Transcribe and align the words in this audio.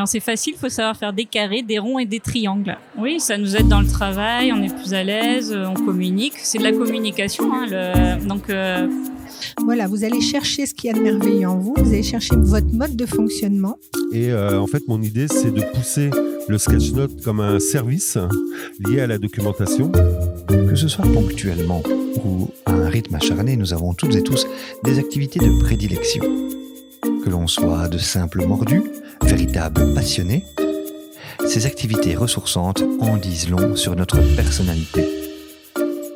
Alors 0.00 0.08
c'est 0.08 0.18
facile, 0.18 0.54
faut 0.58 0.70
savoir 0.70 0.96
faire 0.96 1.12
des 1.12 1.26
carrés, 1.26 1.60
des 1.60 1.78
ronds 1.78 1.98
et 1.98 2.06
des 2.06 2.20
triangles. 2.20 2.78
Oui, 2.96 3.20
ça 3.20 3.36
nous 3.36 3.54
aide 3.54 3.68
dans 3.68 3.82
le 3.82 3.86
travail, 3.86 4.50
on 4.50 4.62
est 4.62 4.74
plus 4.74 4.94
à 4.94 5.04
l'aise, 5.04 5.54
on 5.54 5.74
communique. 5.74 6.32
C'est 6.38 6.56
de 6.56 6.62
la 6.62 6.72
communication. 6.72 7.52
Hein, 7.52 7.66
le... 7.70 8.26
Donc 8.26 8.48
euh, 8.48 8.88
voilà, 9.62 9.88
vous 9.88 10.02
allez 10.02 10.22
chercher 10.22 10.64
ce 10.64 10.72
qu'il 10.72 10.90
y 10.90 10.94
a 10.94 10.96
de 10.96 11.02
merveilleux 11.02 11.46
en 11.46 11.58
vous, 11.58 11.74
vous 11.76 11.92
allez 11.92 12.02
chercher 12.02 12.34
votre 12.34 12.72
mode 12.72 12.96
de 12.96 13.04
fonctionnement. 13.04 13.76
Et 14.14 14.30
euh, 14.30 14.58
en 14.58 14.66
fait, 14.66 14.88
mon 14.88 15.02
idée, 15.02 15.28
c'est 15.28 15.52
de 15.52 15.60
pousser 15.74 16.08
le 16.48 16.56
sketchnote 16.56 17.22
comme 17.22 17.40
un 17.40 17.60
service 17.60 18.16
lié 18.78 19.02
à 19.02 19.06
la 19.06 19.18
documentation. 19.18 19.92
Que 20.48 20.76
ce 20.76 20.88
soit 20.88 21.04
ponctuellement 21.12 21.82
ou 22.24 22.48
à 22.64 22.72
un 22.72 22.88
rythme 22.88 23.16
acharné, 23.16 23.54
nous 23.54 23.74
avons 23.74 23.92
toutes 23.92 24.16
et 24.16 24.22
tous 24.22 24.46
des 24.82 24.98
activités 24.98 25.40
de 25.40 25.60
prédilection. 25.60 26.24
Que 27.22 27.28
l'on 27.28 27.46
soit 27.46 27.88
de 27.88 27.98
simples 27.98 28.46
mordus, 28.46 28.82
véritables 29.24 29.94
passionnés, 29.94 30.44
ces 31.46 31.66
activités 31.66 32.14
ressourçantes 32.14 32.82
en 33.00 33.16
disent 33.16 33.48
long 33.48 33.76
sur 33.76 33.96
notre 33.96 34.18
personnalité. 34.36 35.08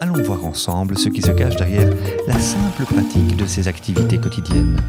Allons 0.01 0.23
voir 0.23 0.45
ensemble 0.45 0.99
ce 0.99 1.09
qui 1.09 1.23
se 1.23 1.31
cache 1.31 1.57
derrière 1.57 1.91
la 2.27 2.39
simple 2.39 2.85
pratique 2.85 3.37
de 3.37 3.47
ces 3.47 3.69
activités 3.69 4.19
quotidiennes. 4.19 4.81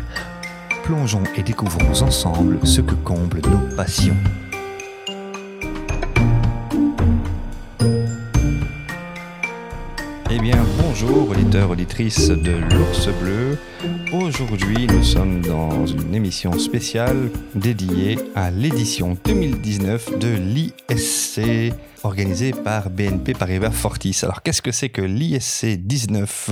Plongeons 0.83 1.23
et 1.35 1.43
découvrons 1.43 2.03
ensemble 2.03 2.59
ce 2.63 2.81
que 2.81 2.95
comblent 2.95 3.41
nos 3.49 3.75
passions. 3.75 4.17
Bonjour 10.97 11.29
auditeurs, 11.29 11.71
auditrices 11.71 12.29
de 12.29 12.51
l'Ours 12.51 13.09
Bleu. 13.19 13.57
Aujourd'hui, 14.13 14.87
nous 14.87 15.03
sommes 15.03 15.41
dans 15.41 15.85
une 15.85 16.15
émission 16.15 16.57
spéciale 16.57 17.31
dédiée 17.53 18.17
à 18.33 18.49
l'édition 18.49 19.17
2019 19.25 20.17
de 20.19 20.29
l'ISC 20.37 21.73
organisée 22.03 22.53
par 22.53 22.89
BNP 22.89 23.33
Paribas 23.33 23.71
Fortis. 23.71 24.21
Alors, 24.23 24.41
qu'est-ce 24.41 24.61
que 24.61 24.71
c'est 24.71 24.87
que 24.87 25.01
l'ISC 25.01 25.65
19 25.65 26.51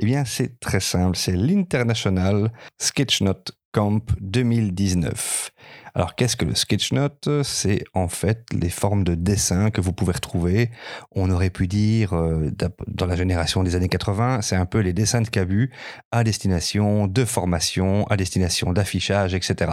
Eh 0.00 0.04
bien, 0.04 0.26
c'est 0.26 0.60
très 0.60 0.80
simple, 0.80 1.16
c'est 1.16 1.32
l'International 1.32 2.52
Sketchnote 2.76 3.52
Camp 3.72 4.04
2019. 4.20 5.50
Alors 5.94 6.14
qu'est-ce 6.14 6.36
que 6.36 6.44
le 6.44 6.54
sketchnote? 6.54 7.28
C'est 7.42 7.84
en 7.94 8.08
fait 8.08 8.44
les 8.52 8.70
formes 8.70 9.04
de 9.04 9.14
dessin 9.14 9.70
que 9.70 9.80
vous 9.80 9.92
pouvez 9.92 10.12
retrouver. 10.12 10.70
On 11.12 11.30
aurait 11.30 11.50
pu 11.50 11.66
dire 11.66 12.12
euh, 12.12 12.50
dans 12.86 13.06
la 13.06 13.16
génération 13.16 13.62
des 13.62 13.74
années 13.74 13.88
80, 13.88 14.42
c'est 14.42 14.56
un 14.56 14.66
peu 14.66 14.78
les 14.78 14.92
dessins 14.92 15.20
de 15.20 15.28
Cabu 15.28 15.70
à 16.10 16.24
destination 16.24 17.06
de 17.06 17.24
formation, 17.24 18.06
à 18.06 18.16
destination 18.16 18.72
d'affichage, 18.72 19.34
etc. 19.34 19.72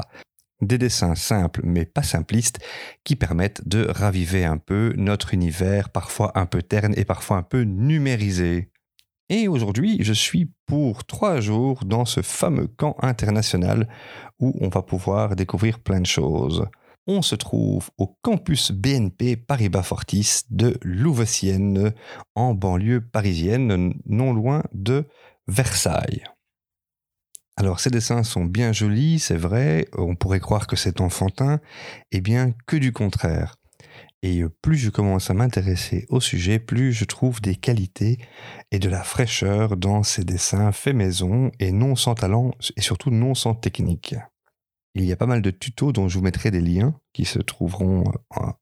Des 0.61 0.77
dessins 0.77 1.15
simples 1.15 1.61
mais 1.63 1.85
pas 1.85 2.03
simplistes 2.03 2.59
qui 3.03 3.15
permettent 3.15 3.67
de 3.67 3.87
raviver 3.89 4.45
un 4.45 4.57
peu 4.57 4.93
notre 4.95 5.33
univers 5.33 5.89
parfois 5.89 6.31
un 6.35 6.45
peu 6.45 6.61
terne 6.61 6.93
et 6.97 7.05
parfois 7.05 7.37
un 7.37 7.43
peu 7.43 7.61
numérisé. 7.61 8.69
Et 9.29 9.47
aujourd'hui, 9.47 9.97
je 10.01 10.13
suis 10.13 10.51
pour 10.67 11.03
trois 11.03 11.39
jours 11.39 11.83
dans 11.83 12.05
ce 12.05 12.21
fameux 12.21 12.67
camp 12.67 12.95
international 13.01 13.87
où 14.39 14.53
on 14.61 14.69
va 14.69 14.83
pouvoir 14.83 15.35
découvrir 15.35 15.79
plein 15.79 15.99
de 15.99 16.05
choses. 16.05 16.65
On 17.07 17.21
se 17.21 17.35
trouve 17.35 17.89
au 17.97 18.15
campus 18.21 18.71
BNP 18.71 19.35
Paribas 19.35 19.83
Fortis 19.83 20.41
de 20.49 20.77
Louveciennes, 20.83 21.93
en 22.35 22.53
banlieue 22.53 23.01
parisienne, 23.01 23.93
non 24.05 24.33
loin 24.33 24.63
de 24.73 25.05
Versailles. 25.47 26.23
Alors 27.57 27.79
ces 27.79 27.89
dessins 27.89 28.23
sont 28.23 28.45
bien 28.45 28.73
jolis, 28.73 29.19
c'est 29.19 29.37
vrai, 29.37 29.87
on 29.97 30.15
pourrait 30.15 30.39
croire 30.39 30.67
que 30.67 30.75
c'est 30.75 30.99
enfantin, 30.99 31.55
et 32.11 32.17
eh 32.17 32.21
bien 32.21 32.53
que 32.67 32.75
du 32.75 32.91
contraire. 32.91 33.55
Et 34.25 34.41
euh, 34.41 34.49
plus 34.49 34.77
je 34.77 34.89
commence 34.89 35.29
à 35.29 35.35
m'intéresser 35.35 36.07
au 36.09 36.19
sujet, 36.19 36.57
plus 36.57 36.93
je 36.93 37.05
trouve 37.05 37.41
des 37.41 37.55
qualités 37.55 38.17
et 38.71 38.79
de 38.79 38.89
la 38.89 39.03
fraîcheur 39.03 39.77
dans 39.77 40.01
ces 40.01 40.23
dessins 40.23 40.71
faits 40.71 40.95
maison 40.95 41.51
et 41.59 41.71
non 41.71 41.95
sans 41.95 42.15
talent 42.15 42.49
et 42.75 42.81
surtout 42.81 43.11
non 43.11 43.35
sans 43.35 43.53
technique. 43.53 44.15
Il 44.95 45.05
y 45.05 45.11
a 45.11 45.15
pas 45.15 45.27
mal 45.27 45.43
de 45.43 45.51
tutos 45.51 45.91
dont 45.91 46.07
je 46.07 46.17
vous 46.17 46.23
mettrai 46.23 46.49
des 46.49 46.61
liens 46.61 46.99
qui 47.13 47.25
se 47.25 47.37
trouveront 47.37 48.03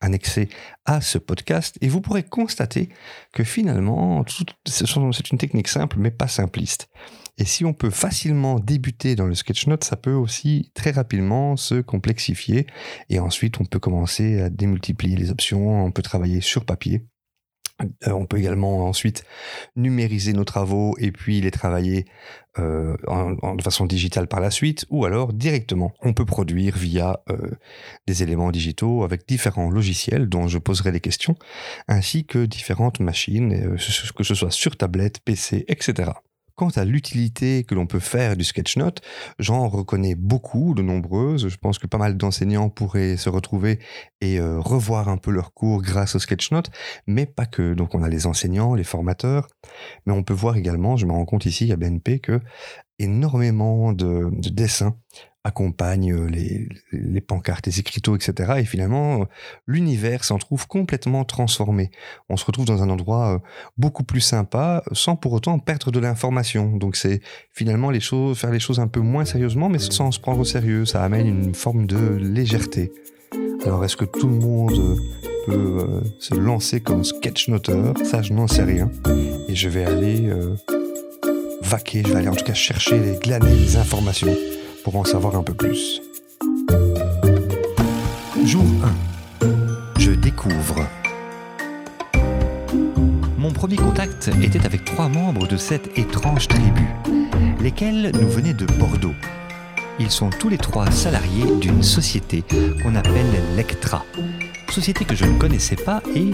annexés 0.01 0.49
à 0.83 0.99
ce 0.99 1.17
podcast 1.17 1.77
et 1.79 1.87
vous 1.87 2.01
pourrez 2.01 2.23
constater 2.23 2.89
que 3.31 3.45
finalement 3.45 4.25
c'est 4.67 5.31
une 5.31 5.37
technique 5.37 5.69
simple 5.69 5.97
mais 5.97 6.11
pas 6.11 6.27
simpliste. 6.27 6.89
Et 7.37 7.45
si 7.45 7.65
on 7.65 7.73
peut 7.73 7.89
facilement 7.89 8.59
débuter 8.59 9.15
dans 9.15 9.25
le 9.25 9.35
sketchnote, 9.35 9.83
ça 9.83 9.95
peut 9.95 10.13
aussi 10.13 10.71
très 10.75 10.91
rapidement 10.91 11.57
se 11.57 11.81
complexifier. 11.81 12.67
Et 13.09 13.19
ensuite, 13.19 13.59
on 13.59 13.65
peut 13.65 13.79
commencer 13.79 14.41
à 14.41 14.49
démultiplier 14.49 15.15
les 15.15 15.31
options, 15.31 15.83
on 15.83 15.91
peut 15.91 16.03
travailler 16.03 16.41
sur 16.41 16.65
papier. 16.65 17.07
Euh, 17.81 18.11
on 18.11 18.25
peut 18.25 18.37
également 18.37 18.85
ensuite 18.85 19.25
numériser 19.75 20.33
nos 20.33 20.43
travaux 20.43 20.95
et 20.99 21.11
puis 21.11 21.41
les 21.41 21.49
travailler 21.51 22.05
euh, 22.59 22.95
en, 23.07 23.55
de 23.55 23.61
façon 23.63 23.87
digitale 23.87 24.27
par 24.27 24.39
la 24.39 24.51
suite, 24.51 24.85
ou 24.89 25.05
alors 25.05 25.33
directement, 25.33 25.91
on 26.01 26.13
peut 26.13 26.25
produire 26.25 26.77
via 26.77 27.21
euh, 27.29 27.49
des 28.05 28.21
éléments 28.21 28.51
digitaux 28.51 29.03
avec 29.03 29.27
différents 29.27 29.71
logiciels 29.71 30.29
dont 30.29 30.47
je 30.47 30.59
poserai 30.59 30.91
des 30.91 30.99
questions, 30.99 31.35
ainsi 31.87 32.25
que 32.25 32.45
différentes 32.45 32.99
machines, 32.99 33.75
que 34.15 34.23
ce 34.23 34.35
soit 34.35 34.51
sur 34.51 34.77
tablette, 34.77 35.19
PC, 35.21 35.65
etc. 35.67 36.11
Quant 36.55 36.69
à 36.69 36.85
l'utilité 36.85 37.63
que 37.63 37.73
l'on 37.73 37.87
peut 37.87 37.99
faire 37.99 38.37
du 38.37 38.43
sketchnote, 38.43 39.01
j'en 39.39 39.67
reconnais 39.67 40.13
beaucoup, 40.13 40.75
de 40.75 40.83
nombreuses. 40.83 41.47
Je 41.47 41.57
pense 41.57 41.79
que 41.79 41.87
pas 41.87 41.97
mal 41.97 42.15
d'enseignants 42.15 42.69
pourraient 42.69 43.17
se 43.17 43.29
retrouver 43.29 43.79
et 44.21 44.39
euh, 44.39 44.59
revoir 44.59 45.09
un 45.09 45.17
peu 45.17 45.31
leurs 45.31 45.53
cours 45.53 45.81
grâce 45.81 46.13
au 46.13 46.19
sketchnote, 46.19 46.69
mais 47.07 47.25
pas 47.25 47.47
que. 47.47 47.73
Donc 47.73 47.95
on 47.95 48.03
a 48.03 48.09
les 48.09 48.27
enseignants, 48.27 48.75
les 48.75 48.83
formateurs, 48.83 49.47
mais 50.05 50.13
on 50.13 50.21
peut 50.21 50.33
voir 50.33 50.55
également, 50.55 50.95
je 50.95 51.07
me 51.07 51.11
rends 51.11 51.25
compte 51.25 51.47
ici 51.47 51.71
à 51.71 51.75
BNP, 51.75 52.19
que 52.19 52.39
énormément 52.99 53.91
de, 53.91 54.29
de 54.31 54.49
dessins 54.49 54.95
accompagne 55.43 56.13
euh, 56.13 56.29
les, 56.91 57.21
pancartes, 57.21 57.67
les 57.67 57.79
écriteaux, 57.79 58.15
etc. 58.15 58.53
Et 58.59 58.65
finalement, 58.65 59.21
euh, 59.21 59.25
l'univers 59.67 60.23
s'en 60.23 60.37
trouve 60.37 60.67
complètement 60.67 61.25
transformé. 61.25 61.91
On 62.29 62.37
se 62.37 62.45
retrouve 62.45 62.65
dans 62.65 62.81
un 62.81 62.89
endroit 62.89 63.35
euh, 63.35 63.39
beaucoup 63.77 64.03
plus 64.03 64.21
sympa, 64.21 64.83
sans 64.93 65.15
pour 65.15 65.33
autant 65.33 65.59
perdre 65.59 65.91
de 65.91 65.99
l'information. 65.99 66.77
Donc 66.77 66.95
c'est 66.95 67.21
finalement 67.51 67.91
faire 68.35 68.51
les 68.51 68.59
choses 68.59 68.79
un 68.79 68.87
peu 68.87 69.01
moins 69.01 69.25
sérieusement, 69.25 69.69
mais 69.69 69.79
sans 69.79 70.11
se 70.11 70.19
prendre 70.19 70.39
au 70.39 70.45
sérieux. 70.45 70.85
Ça 70.85 71.03
amène 71.03 71.27
une 71.27 71.55
forme 71.55 71.85
de 71.85 72.15
légèreté. 72.15 72.91
Alors 73.65 73.83
est-ce 73.83 73.97
que 73.97 74.05
tout 74.05 74.27
le 74.27 74.35
monde 74.35 74.99
peut 75.45 76.03
se 76.19 76.35
lancer 76.35 76.81
comme 76.81 77.03
sketchnoteur 77.03 77.93
Ça, 78.03 78.21
je 78.21 78.33
n'en 78.33 78.47
sais 78.47 78.63
rien. 78.63 78.89
Et 79.47 79.55
je 79.55 79.69
vais 79.69 79.85
aller 79.85 80.31
vaquer, 81.61 82.03
je 82.05 82.11
vais 82.11 82.19
aller 82.19 82.29
en 82.29 82.35
tout 82.35 82.45
cas 82.45 82.53
chercher, 82.53 82.99
les 82.99 83.17
glaner 83.17 83.55
les 83.55 83.77
informations 83.77 84.35
pour 84.83 84.95
en 84.97 85.03
savoir 85.03 85.35
un 85.35 85.43
peu 85.43 85.53
plus. 85.53 86.01
Jour 88.45 88.65
1. 89.41 89.47
Je 89.99 90.11
découvre. 90.11 90.87
Mon 93.37 93.51
premier 93.51 93.77
contact 93.77 94.29
était 94.41 94.65
avec 94.65 94.85
trois 94.85 95.07
membres 95.07 95.47
de 95.47 95.57
cette 95.57 95.97
étrange 95.97 96.47
tribu, 96.47 96.87
lesquels 97.61 98.11
nous 98.13 98.29
venaient 98.29 98.53
de 98.53 98.65
Bordeaux. 98.65 99.15
Ils 99.99 100.11
sont 100.11 100.29
tous 100.29 100.49
les 100.49 100.57
trois 100.57 100.89
salariés 100.91 101.45
d'une 101.61 101.83
société 101.83 102.43
qu'on 102.81 102.95
appelle 102.95 103.55
Lectra, 103.55 104.03
société 104.69 105.05
que 105.05 105.15
je 105.15 105.25
ne 105.25 105.37
connaissais 105.37 105.75
pas 105.75 106.01
et 106.15 106.31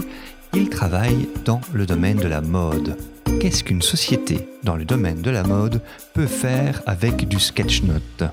ils 0.54 0.68
travaillent 0.68 1.28
dans 1.44 1.60
le 1.72 1.86
domaine 1.86 2.18
de 2.18 2.28
la 2.28 2.40
mode 2.40 2.96
qu'est-ce 3.40 3.64
qu'une 3.64 3.80
société 3.80 4.46
dans 4.64 4.76
le 4.76 4.84
domaine 4.84 5.22
de 5.22 5.30
la 5.30 5.42
mode 5.42 5.80
peut 6.12 6.26
faire 6.26 6.82
avec 6.86 7.26
du 7.26 7.40
sketchnote 7.40 8.24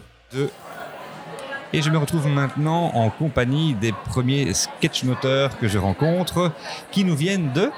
Et 1.71 1.81
je 1.81 1.89
me 1.89 1.97
retrouve 1.97 2.27
maintenant 2.27 2.91
en 2.93 3.09
compagnie 3.09 3.73
des 3.73 3.93
premiers 3.93 4.53
sketchnoteurs 4.53 5.57
que 5.59 5.69
je 5.69 5.77
rencontre 5.77 6.51
qui 6.91 7.05
nous 7.05 7.15
viennent 7.15 7.53
de 7.53 7.71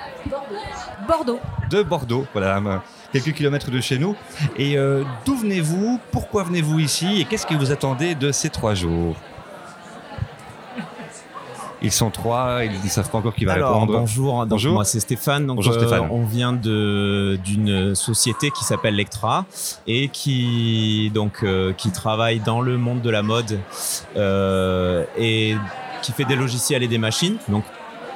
Bordeaux. 1.08 1.40
De 1.70 1.84
Bordeaux, 1.84 2.26
voilà, 2.34 2.82
quelques 3.14 3.34
kilomètres 3.34 3.70
de 3.70 3.80
chez 3.80 4.00
nous. 4.00 4.16
Et 4.58 4.76
euh, 4.76 5.04
d'où 5.26 5.36
venez-vous? 5.36 6.00
Pourquoi 6.12 6.44
venez-vous 6.44 6.80
ici? 6.80 7.22
Et 7.22 7.26
qu'est-ce 7.26 7.46
que 7.46 7.54
vous 7.54 7.72
attendez 7.72 8.16
de 8.16 8.32
ces 8.32 8.50
trois 8.50 8.74
jours? 8.74 9.16
Ils 11.82 11.92
sont 11.92 12.10
trois, 12.10 12.66
ils 12.66 12.72
ne 12.72 12.90
savent 12.90 13.10
pas 13.10 13.20
encore 13.20 13.36
qui 13.36 13.46
va 13.46 13.54
Alors, 13.54 13.74
répondre. 13.74 14.00
Bonjour, 14.00 14.46
bonjour. 14.46 14.74
moi 14.74 14.86
c'est 14.86 15.00
Stéphane. 15.00 15.46
Donc, 15.48 15.58
bonjour 15.58 15.74
Stéphane. 15.74 16.04
Euh, 16.04 16.12
on 16.12 16.26
vient 16.26 16.54
d'une 16.54 17.96
société 17.96 18.52
qui 18.52 18.64
s'appelle 18.64 18.96
Lectra 18.96 19.46
et 19.88 20.10
qui 20.10 21.12
donc 21.14 21.44
euh, 21.44 21.74
qui 21.74 21.92
travaille 21.92 22.40
dans 22.40 22.62
le 22.62 22.78
monde 22.78 23.02
de 23.02 23.10
la 23.10 23.24
mode 23.24 23.60
euh, 24.18 25.06
et 25.18 25.56
qui 26.02 26.12
fait 26.12 26.26
des 26.26 26.36
logiciels 26.36 26.84
et 26.84 26.88
des 26.88 26.98
machines. 26.98 27.38
Donc 27.48 27.64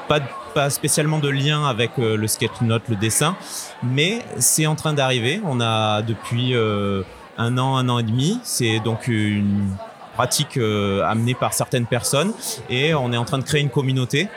pas 0.08 0.20
pas 0.54 0.70
spécialement 0.70 1.18
de 1.18 1.30
lien 1.30 1.66
avec 1.66 1.98
le 1.98 2.28
sketchnote, 2.28 2.84
le 2.88 2.96
dessin, 2.96 3.36
mais 3.82 4.20
c'est 4.38 4.68
en 4.68 4.76
train 4.76 4.94
d'arriver. 4.94 5.42
On 5.46 5.60
a 5.60 6.04
depuis 6.04 6.54
un 6.56 7.58
an, 7.58 7.78
un 7.78 7.90
an 7.90 7.98
et 7.98 8.04
demi. 8.04 8.40
C'est 8.44 8.80
donc 8.80 9.08
une 9.08 9.70
pratiques 10.14 10.58
euh, 10.58 11.04
amenées 11.04 11.36
par 11.36 11.54
certaines 11.54 11.86
personnes. 11.86 12.34
Et 12.70 12.94
on 12.94 13.12
est 13.12 13.18
en 13.18 13.26
train 13.26 13.40
de 13.40 13.44
créer 13.44 13.62
une 13.62 13.70
communauté 13.70 14.30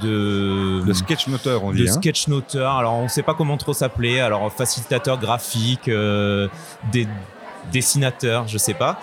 de, 0.00 0.92
sketchnoteur, 0.92 1.64
on 1.64 1.72
dit. 1.72 1.84
de 1.84 1.88
hein. 1.88 1.92
sketchnoteur. 1.92 2.72
Alors, 2.72 2.94
on 2.94 3.04
ne 3.04 3.08
sait 3.08 3.22
pas 3.22 3.34
comment 3.34 3.56
trop 3.56 3.72
s'appeler. 3.72 4.20
Alors, 4.20 4.50
facilitateur 4.52 5.18
graphique, 5.18 5.88
euh, 5.88 6.48
des 6.90 7.06
dessinateurs, 7.70 8.48
je 8.48 8.58
sais 8.58 8.74
pas. 8.74 8.98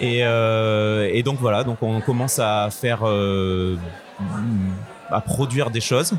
Et, 0.00 0.24
euh, 0.24 1.08
et 1.12 1.22
donc 1.22 1.38
voilà, 1.40 1.64
donc 1.64 1.78
on 1.82 2.00
commence 2.00 2.38
à 2.38 2.68
faire, 2.70 3.00
euh, 3.04 3.76
à 5.10 5.20
produire 5.20 5.70
des 5.70 5.80
choses 5.80 6.14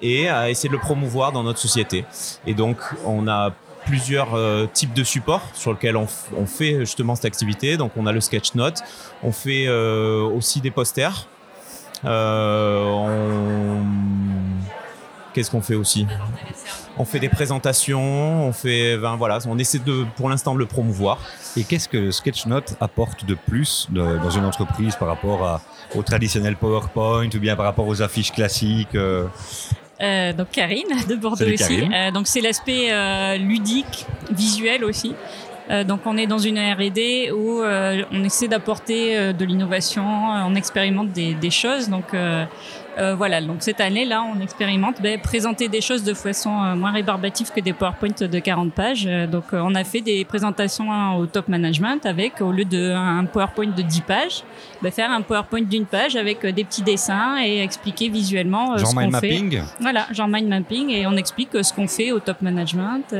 et 0.00 0.28
à 0.28 0.48
essayer 0.48 0.68
de 0.68 0.74
le 0.74 0.80
promouvoir 0.80 1.32
dans 1.32 1.42
notre 1.42 1.58
société. 1.58 2.04
Et 2.46 2.54
donc, 2.54 2.78
on 3.04 3.28
a 3.28 3.52
plusieurs 3.88 4.34
euh, 4.34 4.66
types 4.66 4.92
de 4.92 5.02
supports 5.02 5.48
sur 5.54 5.72
lesquels 5.72 5.96
on, 5.96 6.06
fait 6.46 6.80
justement 6.80 7.14
cette 7.14 7.24
activité. 7.24 7.76
Donc, 7.76 7.92
on 7.96 8.06
a 8.06 8.12
le 8.12 8.20
sketch 8.20 8.54
note, 8.54 8.80
on 9.22 9.32
fait 9.32 9.66
euh, 9.66 10.22
aussi 10.22 10.60
des 10.60 10.70
posters. 10.70 11.26
Euh. 12.04 13.80
Qu'est-ce 15.32 15.50
qu'on 15.50 15.62
fait 15.62 15.74
aussi? 15.74 16.06
On 16.96 17.04
fait 17.04 17.20
des 17.20 17.28
présentations, 17.28 18.48
on 18.48 18.52
fait, 18.52 18.96
ben 18.96 19.16
voilà, 19.16 19.38
on 19.46 19.58
essaie 19.58 19.78
de, 19.78 20.04
pour 20.16 20.28
l'instant, 20.28 20.52
de 20.54 20.58
le 20.58 20.66
promouvoir. 20.66 21.18
Et 21.56 21.64
qu'est-ce 21.64 21.88
que 21.88 22.10
sketchnote 22.10 22.76
apporte 22.80 23.24
de 23.24 23.34
plus 23.34 23.88
dans 23.90 24.30
une 24.30 24.44
entreprise 24.44 24.96
par 24.96 25.08
rapport 25.08 25.46
à, 25.46 25.60
au 25.94 26.02
traditionnel 26.02 26.56
PowerPoint 26.56 27.28
ou 27.32 27.38
bien 27.38 27.56
par 27.56 27.66
rapport 27.66 27.86
aux 27.86 28.02
affiches 28.02 28.32
classiques 28.32 28.96
Euh, 30.00 30.32
donc 30.32 30.50
Karine 30.52 30.86
de 31.08 31.16
Bordeaux 31.16 31.36
Salut, 31.38 31.54
aussi. 31.54 31.82
Euh, 31.92 32.10
donc 32.10 32.26
c'est 32.26 32.40
l'aspect 32.40 32.92
euh, 32.92 33.36
ludique, 33.36 34.06
visuel 34.30 34.84
aussi. 34.84 35.14
Euh, 35.70 35.84
donc 35.84 36.00
on 36.06 36.16
est 36.16 36.26
dans 36.26 36.38
une 36.38 36.58
R&D 36.58 37.30
où 37.32 37.60
euh, 37.60 38.02
on 38.10 38.24
essaie 38.24 38.48
d'apporter 38.48 39.16
euh, 39.16 39.32
de 39.32 39.44
l'innovation, 39.44 40.04
on 40.04 40.54
expérimente 40.54 41.12
des, 41.12 41.34
des 41.34 41.50
choses. 41.50 41.88
Donc 41.88 42.14
euh, 42.98 43.14
voilà, 43.14 43.40
donc 43.40 43.56
cette 43.60 43.80
année 43.80 44.04
là, 44.04 44.22
on 44.22 44.40
expérimente 44.40 45.00
ben, 45.00 45.20
présenter 45.20 45.68
des 45.68 45.80
choses 45.80 46.02
de 46.02 46.14
façon 46.14 46.50
euh, 46.50 46.74
moins 46.74 46.90
rébarbative 46.90 47.50
que 47.54 47.60
des 47.60 47.72
PowerPoint 47.72 48.14
de 48.20 48.38
40 48.38 48.72
pages. 48.72 49.06
Euh, 49.06 49.26
donc 49.26 49.44
on 49.52 49.74
a 49.74 49.84
fait 49.84 50.00
des 50.00 50.24
présentations 50.24 50.92
hein, 50.92 51.14
au 51.14 51.26
top 51.26 51.48
management 51.48 52.04
avec 52.06 52.40
au 52.40 52.50
lieu 52.50 52.64
d'un 52.64 53.24
PowerPoint 53.32 53.68
de 53.68 53.82
10 53.82 54.00
pages, 54.00 54.42
ben, 54.82 54.90
faire 54.90 55.10
un 55.10 55.22
PowerPoint 55.22 55.62
d'une 55.62 55.86
page 55.86 56.16
avec 56.16 56.44
des 56.44 56.64
petits 56.64 56.82
dessins 56.82 57.36
et 57.42 57.60
expliquer 57.62 58.08
visuellement 58.08 58.76
genre 58.76 58.88
ce 58.88 58.94
qu'on 58.94 59.00
fait. 59.02 59.10
mapping 59.10 59.62
Voilà, 59.80 60.06
genre 60.12 60.28
mind 60.28 60.48
mapping 60.48 60.90
et 60.90 61.06
on 61.06 61.16
explique 61.16 61.50
ce 61.62 61.72
qu'on 61.72 61.88
fait 61.88 62.12
au 62.12 62.18
top 62.18 62.42
management 62.42 63.14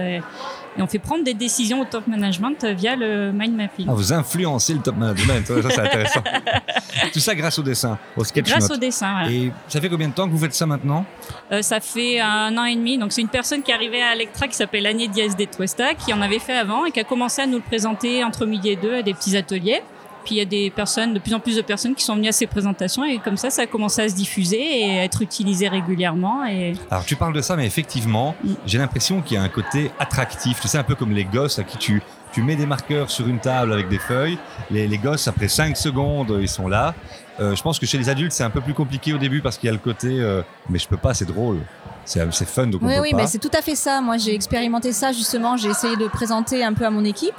et 0.79 0.83
on 0.83 0.87
fait 0.87 0.99
prendre 0.99 1.25
des 1.25 1.35
décisions 1.35 1.81
au 1.81 1.85
top 1.85 2.07
management 2.07 2.63
euh, 2.65 2.73
via 2.73 2.97
le 2.97 3.33
mind 3.33 3.55
mapping. 3.57 3.87
Ah, 3.89 3.93
vous 3.95 4.13
influencez 4.13 4.75
le 4.75 4.81
top 4.81 4.97
management, 4.97 5.47
ça 5.47 5.71
c'est 5.71 5.81
intéressant. 5.81 6.23
Tout 7.13 7.21
ça 7.21 7.35
grâce 7.35 7.59
au 7.59 7.63
dessin, 7.63 7.99
au 8.17 8.25
sketchnote. 8.25 8.59
Grâce 8.59 8.71
au 8.71 8.77
dessin. 8.77 9.13
voilà. 9.13 9.31
Et 9.31 9.53
ça 9.69 9.81
fait 9.81 9.89
combien 9.89 10.09
de 10.09 10.15
temps 10.15 10.27
que 10.27 10.33
vous 10.33 10.39
faites 10.39 10.55
ça 10.55 10.67
maintenant 10.67 11.05
Euh, 11.51 11.63
ça 11.63 11.81
fait 11.81 12.21
un 12.21 12.57
an 12.57 12.65
et 12.65 12.77
demi. 12.77 12.99
Donc 12.99 13.13
c'est 13.13 13.21
une 13.21 13.29
personne 13.29 13.63
qui 13.63 13.71
est 13.71 13.75
arrivée 13.75 14.03
à 14.03 14.15
Electra 14.15 14.47
qui 14.49 14.55
s'appelle 14.55 14.87
Agnès 14.87 15.11
Diaz 15.11 15.37
de 15.37 15.45
Tuesta, 15.45 15.95
qui 15.95 16.13
en 16.13 16.21
avait 16.21 16.39
fait 16.39 16.57
avant 16.57 16.85
et 16.85 16.91
qui 16.93 17.01
a 17.01 17.05
commencé 17.05 17.43
à 17.43 17.47
nous 17.47 17.57
le 17.57 17.63
présenter 17.63 18.23
entre 18.25 18.47
midi 18.47 18.71
et 18.71 18.77
deux 18.77 18.95
à 18.95 19.03
des 19.03 19.15
petits 19.15 19.37
ateliers. 19.37 19.83
Puis 20.29 20.35
il 20.35 20.39
y 20.41 20.43
a 20.43 20.45
des 20.45 20.69
personnes, 20.69 21.15
de 21.15 21.19
plus 21.21 21.33
en 21.33 21.41
plus 21.41 21.57
de 21.57 21.63
personnes 21.63 21.95
qui 21.95 22.05
sont 22.05 22.15
venues 22.15 22.29
à 22.29 22.33
ces 22.33 22.47
présentations 22.47 23.03
et 23.03 23.17
comme 23.19 23.39
ça, 23.39 23.49
ça 23.49 23.63
a 23.63 23.67
commencé 23.67 24.03
à 24.03 24.09
se 24.11 24.15
diffuser 24.15 24.61
et 24.61 24.99
à 25.01 25.05
être 25.05 25.23
utilisé 25.23 25.69
régulièrement. 25.69 26.45
Et 26.45 26.75
Alors 26.91 27.07
tu 27.07 27.17
parles 27.17 27.33
de 27.33 27.41
ça, 27.41 27.57
mais 27.57 27.65
effectivement, 27.65 28.35
Mm. 28.45 28.53
j'ai 28.67 28.77
l'impression 28.77 29.23
qu'il 29.23 29.37
y 29.37 29.39
a 29.39 29.43
un 29.43 29.49
côté 29.49 29.91
attractif. 29.99 30.61
Tu 30.61 30.69
sais, 30.69 30.77
un 30.77 30.83
peu 30.83 30.95
comme 30.95 31.13
les 31.13 31.25
gosses 31.25 31.59
à 31.59 31.65
qui 31.65 31.79
tu, 31.79 32.03
tu 32.33 32.43
mets 32.43 32.57
des 32.57 32.67
marqueurs 32.67 33.11
sur 33.11 33.27
une 33.27 33.39
table 33.39 33.73
avec 33.73 33.89
des 33.89 33.99
feuilles. 33.99 34.37
Les, 34.71 34.87
les 34.87 34.99
gosses, 34.99 35.29
après 35.29 35.49
5 35.49 35.75
secondes, 35.79 36.37
ils 36.43 36.49
sont 36.49 36.69
là. 36.69 36.95
Euh, 37.41 37.55
je 37.55 37.63
pense 37.63 37.79
que 37.79 37.87
chez 37.87 37.99
les 37.99 38.09
adultes, 38.09 38.33
c'est 38.33 38.45
un 38.45 38.51
peu 38.51 38.61
plus 38.61 38.75
compliqué 38.75 39.13
au 39.13 39.19
début 39.19 39.41
parce 39.41 39.57
qu'il 39.59 39.67
y 39.69 39.71
a 39.71 39.73
le 39.73 39.79
côté 39.79 40.09
euh, 40.21 40.43
mais 40.69 40.79
je 40.79 40.89
peux 40.89 40.97
pas, 40.97 41.15
c'est 41.15 41.25
drôle. 41.27 41.59
C'est 42.05 42.21
c'est 42.33 42.49
fun, 42.49 42.67
donc 42.69 42.81
on 42.83 42.87
Oui, 42.87 42.95
peut 42.95 43.01
oui, 43.03 43.11
pas. 43.11 43.19
mais 43.19 43.27
c'est 43.27 43.39
tout 43.39 43.51
à 43.57 43.61
fait 43.61 43.75
ça. 43.77 44.01
Moi, 44.01 44.17
j'ai 44.17 44.35
expérimenté 44.35 44.93
ça 44.93 45.13
justement. 45.13 45.59
J'ai 45.59 45.69
essayé 45.69 45.95
de 45.97 46.09
présenter 46.09 46.65
un 46.65 46.73
peu 46.73 46.87
à 46.87 46.91
mon 46.91 47.05
équipe. 47.05 47.35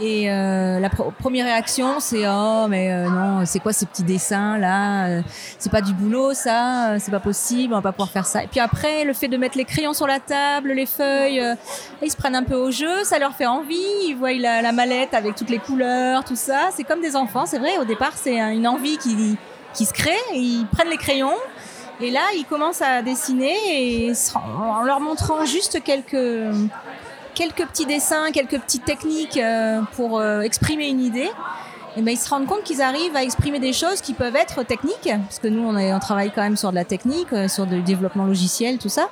Et 0.00 0.30
euh, 0.30 0.80
la 0.80 0.88
pr- 0.88 1.12
première 1.18 1.46
réaction, 1.46 1.98
c'est 2.00 2.24
oh, 2.28 2.66
mais 2.68 2.92
euh, 2.92 3.08
non, 3.08 3.44
c'est 3.46 3.58
quoi 3.60 3.72
ces 3.72 3.86
petits 3.86 4.02
dessins 4.02 4.58
là? 4.58 5.06
Euh, 5.06 5.22
C'est 5.58 5.70
pas 5.72 5.80
du 5.80 5.94
boulot, 5.94 6.34
ça? 6.34 6.90
euh, 6.92 6.96
C'est 7.00 7.10
pas 7.10 7.20
possible. 7.20 7.72
On 7.72 7.76
va 7.76 7.82
pas 7.82 7.92
pouvoir 7.92 8.10
faire 8.10 8.26
ça. 8.26 8.42
Et 8.44 8.48
puis 8.48 8.60
après, 8.60 9.04
le 9.04 9.12
fait 9.14 9.28
de 9.28 9.36
mettre 9.38 9.56
les 9.56 9.64
crayons 9.64 9.92
sur 9.94 10.06
la 10.06 10.18
table, 10.20 10.72
les 10.72 10.86
feuilles, 10.86 11.40
euh, 11.40 11.54
ils 12.02 12.10
se 12.10 12.16
prennent 12.16 12.34
un 12.36 12.42
peu 12.42 12.54
au 12.56 12.70
jeu. 12.70 13.04
Ça 13.04 13.18
leur 13.18 13.34
fait 13.34 13.46
envie. 13.46 13.76
Ils 14.08 14.14
voient 14.18 14.32
la, 14.34 14.60
la 14.60 14.72
mallette 14.72 15.14
avec 15.14 15.36
toutes 15.36 15.50
les 15.50 15.58
couleurs, 15.58 16.22
tout 16.24 16.36
ça. 16.36 16.68
C'est 16.76 16.84
comme 16.84 17.00
des 17.00 17.16
enfants. 17.16 17.46
C'est 17.46 17.58
vrai. 17.58 17.78
Au 17.80 17.84
départ, 17.86 18.12
c'est 18.14 18.38
un- 18.40 18.50
une 18.50 18.66
envie 18.68 18.98
qui 18.98 19.31
qui 19.74 19.84
se 19.86 19.92
crée. 19.92 20.16
Ils 20.34 20.66
prennent 20.72 20.90
les 20.90 20.96
crayons. 20.96 21.36
Et 22.00 22.10
là, 22.10 22.20
ils 22.36 22.44
commencent 22.44 22.82
à 22.82 23.02
dessiner 23.02 23.54
et 23.68 24.12
en 24.34 24.82
leur 24.82 24.98
montrant 25.00 25.44
juste 25.44 25.82
quelques, 25.84 26.52
quelques 27.34 27.66
petits 27.66 27.86
dessins, 27.86 28.30
quelques 28.32 28.58
petites 28.60 28.84
techniques 28.84 29.36
euh, 29.36 29.80
pour 29.96 30.18
euh, 30.18 30.40
exprimer 30.40 30.88
une 30.88 31.00
idée. 31.00 31.30
Et 31.96 32.00
ben, 32.02 32.10
ils 32.12 32.16
se 32.18 32.28
rendent 32.30 32.46
compte 32.46 32.62
qu'ils 32.64 32.80
arrivent 32.80 33.14
à 33.14 33.22
exprimer 33.22 33.60
des 33.60 33.74
choses 33.74 34.00
qui 34.00 34.14
peuvent 34.14 34.34
être 34.34 34.62
techniques, 34.62 35.10
parce 35.28 35.38
que 35.38 35.48
nous, 35.48 35.62
on, 35.62 35.76
est- 35.76 35.92
on 35.92 35.98
travaille 36.00 36.32
quand 36.34 36.40
même 36.40 36.56
sur 36.56 36.70
de 36.70 36.74
la 36.74 36.86
technique, 36.86 37.30
euh, 37.34 37.48
sur 37.48 37.66
du 37.66 37.82
développement 37.82 38.24
logiciel, 38.24 38.78
tout 38.78 38.88
ça. 38.88 39.10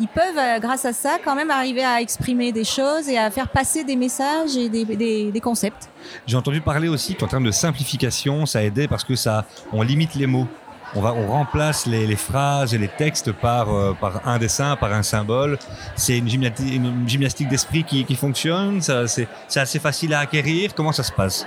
Ils 0.00 0.08
peuvent, 0.08 0.38
euh, 0.38 0.60
grâce 0.60 0.84
à 0.84 0.92
ça, 0.92 1.18
quand 1.24 1.34
même 1.34 1.50
arriver 1.50 1.84
à 1.84 2.00
exprimer 2.00 2.52
des 2.52 2.64
choses 2.64 3.08
et 3.08 3.18
à 3.18 3.30
faire 3.30 3.48
passer 3.48 3.82
des 3.82 3.96
messages 3.96 4.56
et 4.56 4.68
des, 4.68 5.40
concepts. 5.40 5.88
J'ai 6.26 6.36
entendu 6.36 6.60
parler 6.60 6.88
aussi 6.88 7.14
qu'en 7.14 7.26
termes 7.26 7.44
de 7.44 7.50
simplification, 7.50 8.46
ça 8.46 8.62
aidait 8.62 8.86
parce 8.86 9.04
que 9.04 9.16
ça, 9.16 9.44
on 9.72 9.82
limite 9.82 10.14
les 10.14 10.26
mots. 10.26 10.46
On, 10.94 11.02
va, 11.02 11.12
on 11.12 11.26
remplace 11.26 11.84
les, 11.86 12.16
phrases 12.16 12.72
et 12.74 12.78
les 12.78 12.88
textes 12.88 13.32
par, 13.32 13.72
euh, 13.72 13.92
par 13.92 14.26
un 14.26 14.38
dessin, 14.38 14.76
par 14.76 14.92
un 14.92 15.02
symbole. 15.02 15.58
C'est 15.96 16.16
une 16.16 16.28
gymnastique, 16.28 17.48
d'esprit 17.48 17.84
qui, 17.84 18.04
qui 18.04 18.14
fonctionne. 18.14 18.80
c'est 18.80 19.28
assez 19.56 19.78
facile 19.78 20.14
à 20.14 20.20
acquérir. 20.20 20.74
Comment 20.74 20.92
ça 20.92 21.02
se 21.02 21.12
passe? 21.12 21.46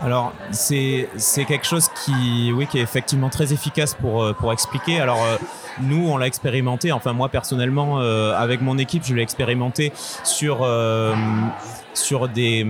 Alors, 0.00 0.34
c'est 0.50 1.08
quelque 1.48 1.66
chose 1.66 1.88
qui, 2.04 2.52
oui, 2.52 2.66
qui 2.66 2.78
est 2.78 2.82
effectivement 2.82 3.30
très 3.30 3.52
efficace 3.52 3.94
pour, 3.94 4.22
euh, 4.22 4.32
pour 4.34 4.52
expliquer. 4.52 5.00
Alors, 5.00 5.22
euh, 5.24 5.36
nous, 5.80 6.08
on 6.08 6.18
l'a 6.18 6.26
expérimenté, 6.26 6.92
enfin, 6.92 7.14
moi, 7.14 7.30
personnellement, 7.30 8.00
euh, 8.00 8.34
avec 8.34 8.60
mon 8.60 8.76
équipe, 8.76 9.04
je 9.04 9.14
l'ai 9.14 9.22
expérimenté 9.22 9.92
sur, 10.22 10.68
sur 11.94 12.28
des, 12.28 12.66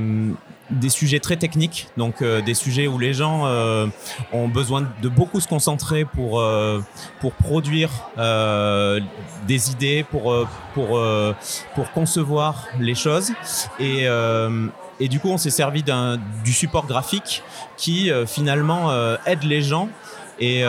des 0.71 0.89
sujets 0.89 1.21
très 1.21 1.37
techniques, 1.37 1.89
donc 1.97 2.23
euh, 2.23 2.43
des 2.43 2.55
sujets 2.55 2.89
où 2.89 2.99
les 2.99 3.15
gens 3.15 3.47
euh, 3.47 3.87
ont 4.33 4.49
besoin 4.49 4.89
de 5.01 5.09
beaucoup 5.09 5.41
se 5.41 5.47
concentrer 5.47 6.05
pour, 6.05 6.41
euh, 6.41 6.81
pour 7.21 7.33
produire 7.33 7.91
des 9.47 9.71
idées, 9.71 10.05
pour, 10.11 10.35
pour, 10.75 11.01
pour 11.75 11.93
concevoir 11.93 12.67
les 12.81 12.95
choses. 12.95 13.33
Et, 13.79 14.07
et 14.99 15.09
du 15.09 15.21
coup, 15.21 15.29
on 15.29 15.39
s'est 15.39 15.51
servi 15.51 15.85
du 16.45 16.53
support 16.53 16.87
graphique 16.87 17.43
qui 17.77 18.11
finalement 18.27 18.91
aide 19.27 19.43
les 19.45 19.63
gens 19.63 19.89
et, 20.41 20.65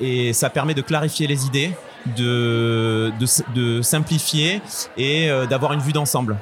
et 0.00 0.32
ça 0.32 0.50
permet 0.50 0.74
de 0.74 0.82
clarifier 0.82 1.26
les 1.26 1.46
idées, 1.46 1.72
de, 2.16 3.12
de, 3.54 3.82
simplifier 3.82 4.60
et 4.96 5.30
d'avoir 5.48 5.72
une 5.72 5.80
vue 5.80 5.92
d'ensemble. 5.92 6.36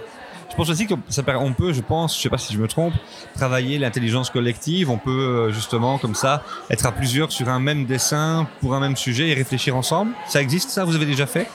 Je 0.51 0.57
pense 0.57 0.71
aussi 0.71 0.87
qu'on 0.87 1.53
peut, 1.53 1.73
je 1.73 1.81
pense, 1.81 2.17
je 2.17 2.23
sais 2.23 2.29
pas 2.29 2.39
si 2.39 2.53
je 2.53 2.59
me 2.59 2.67
trompe, 2.67 2.95
travailler 3.35 3.79
l'intelligence 3.79 4.31
collective. 4.31 4.91
On 4.91 4.99
peut 4.99 5.11
euh, 5.11 5.53
justement, 5.53 5.99
comme 5.99 6.15
ça, 6.15 6.43
être 6.71 6.87
à 6.87 6.93
plusieurs 6.93 7.31
sur 7.31 7.49
un 7.49 7.61
même 7.61 7.85
dessin 7.85 8.49
pour 8.61 8.75
un 8.75 8.81
même 8.81 8.97
sujet 8.97 9.29
et 9.29 9.35
réfléchir 9.35 9.77
ensemble. 9.77 10.13
Ça 10.27 10.41
existe, 10.41 10.71
ça 10.71 10.85
Vous 10.85 10.97
avez 10.97 11.07
déjà 11.07 11.27
fait? 11.27 11.49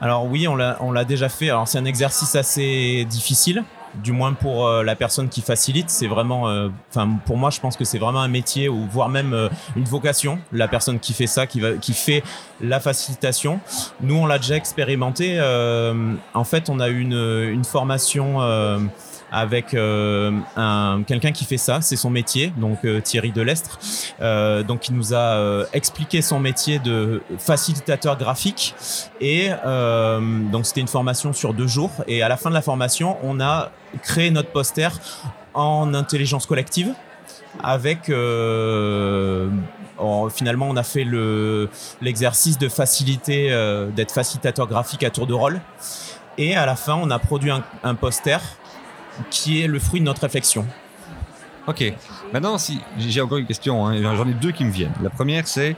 Alors 0.00 0.26
oui, 0.26 0.48
on 0.48 0.56
l'a 0.56 1.04
déjà 1.04 1.28
fait. 1.28 1.50
Alors 1.50 1.68
c'est 1.68 1.78
un 1.78 1.84
exercice 1.84 2.34
assez 2.34 3.06
difficile, 3.08 3.62
du 3.94 4.12
moins 4.12 4.32
pour 4.32 4.66
euh, 4.66 4.82
la 4.82 4.96
personne 4.96 5.28
qui 5.28 5.40
facilite. 5.42 5.90
C'est 5.90 6.06
vraiment, 6.06 6.48
euh, 6.48 6.68
enfin 6.90 7.08
pour 7.26 7.36
moi, 7.36 7.50
je 7.50 7.60
pense 7.60 7.76
que 7.76 7.84
c'est 7.84 7.98
vraiment 7.98 8.20
un 8.20 8.28
métier 8.28 8.68
ou 8.68 8.86
voire 8.90 9.08
même 9.08 9.32
euh, 9.34 9.48
une 9.76 9.84
vocation. 9.84 10.38
La 10.52 10.68
personne 10.68 10.98
qui 10.98 11.12
fait 11.12 11.26
ça, 11.26 11.46
qui 11.46 11.60
va, 11.60 11.72
qui 11.74 11.92
fait 11.92 12.22
la 12.60 12.80
facilitation. 12.80 13.60
Nous, 14.00 14.14
on 14.14 14.26
l'a 14.26 14.38
déjà 14.38 14.56
expérimenté. 14.56 15.38
euh, 15.38 16.14
en 16.34 16.44
fait, 16.44 16.68
on 16.68 16.80
a 16.80 16.88
eu 16.88 17.00
une, 17.00 17.12
une 17.52 17.64
formation. 17.64 18.38
Avec 19.34 19.72
euh, 19.72 20.30
un 20.56 21.02
quelqu'un 21.06 21.32
qui 21.32 21.46
fait 21.46 21.56
ça, 21.56 21.80
c'est 21.80 21.96
son 21.96 22.10
métier, 22.10 22.52
donc 22.58 22.84
euh, 22.84 23.00
Thierry 23.00 23.32
Delestre, 23.32 23.78
euh, 24.20 24.62
donc 24.62 24.88
il 24.88 24.94
nous 24.94 25.14
a 25.14 25.64
expliqué 25.72 26.20
son 26.20 26.38
métier 26.38 26.78
de 26.78 27.22
facilitateur 27.38 28.18
graphique 28.18 28.74
et 29.20 29.48
donc 30.52 30.66
c'était 30.66 30.82
une 30.82 30.88
formation 30.88 31.32
sur 31.32 31.54
deux 31.54 31.66
jours. 31.66 31.90
Et 32.06 32.22
à 32.22 32.28
la 32.28 32.36
fin 32.36 32.50
de 32.50 32.54
la 32.54 32.62
formation, 32.62 33.16
on 33.22 33.40
a 33.40 33.70
créé 34.02 34.30
notre 34.30 34.50
poster 34.50 34.88
en 35.54 35.94
intelligence 35.94 36.44
collective. 36.46 36.92
Avec 37.62 38.10
en- 39.98 40.28
finalement, 40.30 40.68
on 40.68 40.76
a 40.76 40.82
fait 40.82 41.04
le 41.04 41.68
l'exercice 42.00 42.58
de 42.58 42.68
faciliter, 42.68 43.50
d'être 43.94 44.12
facilitateur 44.12 44.66
graphique 44.66 45.02
à 45.04 45.10
tour 45.10 45.26
de 45.26 45.34
rôle. 45.34 45.60
Et 46.38 46.54
à 46.56 46.66
la 46.66 46.76
fin, 46.76 46.94
on 46.94 47.10
a 47.10 47.18
produit 47.18 47.50
un 47.82 47.94
poster 47.94 48.38
qui 49.30 49.62
est 49.62 49.66
le 49.66 49.78
fruit 49.78 50.00
de 50.00 50.06
notre 50.06 50.22
réflexion. 50.22 50.66
Ok. 51.66 51.92
Maintenant, 52.32 52.58
si 52.58 52.80
j'ai 52.98 53.20
encore 53.20 53.38
une 53.38 53.46
question, 53.46 53.86
hein, 53.86 54.16
j'en 54.16 54.26
ai 54.26 54.34
deux 54.34 54.52
qui 54.52 54.64
me 54.64 54.70
viennent. 54.70 54.94
La 55.02 55.10
première, 55.10 55.46
c'est 55.46 55.76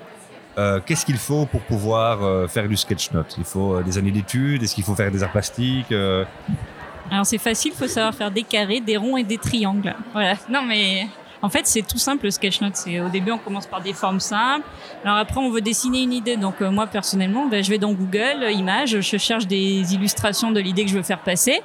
euh, 0.56 0.80
qu'est-ce 0.84 1.04
qu'il 1.04 1.18
faut 1.18 1.46
pour 1.46 1.60
pouvoir 1.62 2.22
euh, 2.22 2.46
faire 2.46 2.68
du 2.68 2.76
sketch 2.76 3.10
note? 3.12 3.34
Il 3.38 3.44
faut 3.44 3.74
euh, 3.74 3.82
des 3.82 3.98
années 3.98 4.12
d'études? 4.12 4.62
Est-ce 4.62 4.74
qu'il 4.74 4.84
faut 4.84 4.94
faire 4.94 5.10
des 5.10 5.22
arts 5.22 5.32
plastiques 5.32 5.92
euh, 5.92 6.24
Alors 7.10 7.26
c'est 7.26 7.38
facile, 7.38 7.72
il 7.74 7.78
faut 7.78 7.88
savoir 7.88 8.14
faire 8.14 8.30
des 8.30 8.44
carrés, 8.44 8.80
des 8.80 8.96
ronds 8.96 9.16
et 9.16 9.24
des 9.24 9.38
triangles. 9.38 9.94
Voilà. 10.12 10.36
Non 10.48 10.62
mais 10.62 11.08
en 11.44 11.50
fait 11.50 11.66
c'est 11.66 11.82
tout 11.82 11.98
simple 11.98 12.24
le 12.24 12.30
sketchnote. 12.30 12.74
C'est 12.74 13.00
au 13.00 13.10
début 13.10 13.30
on 13.30 13.38
commence 13.38 13.66
par 13.66 13.82
des 13.82 13.92
formes 13.92 14.18
simples. 14.18 14.66
Alors 15.04 15.18
après 15.18 15.38
on 15.40 15.50
veut 15.50 15.60
dessiner 15.60 16.02
une 16.02 16.14
idée. 16.14 16.38
Donc 16.38 16.62
euh, 16.62 16.70
moi 16.70 16.86
personnellement, 16.86 17.46
ben, 17.46 17.62
je 17.62 17.68
vais 17.68 17.76
dans 17.76 17.92
Google 17.92 18.42
euh, 18.42 18.50
Images, 18.50 18.98
je 19.00 19.18
cherche 19.18 19.46
des 19.46 19.94
illustrations 19.94 20.50
de 20.52 20.60
l'idée 20.60 20.84
que 20.84 20.90
je 20.90 20.96
veux 20.96 21.02
faire 21.02 21.22
passer 21.22 21.60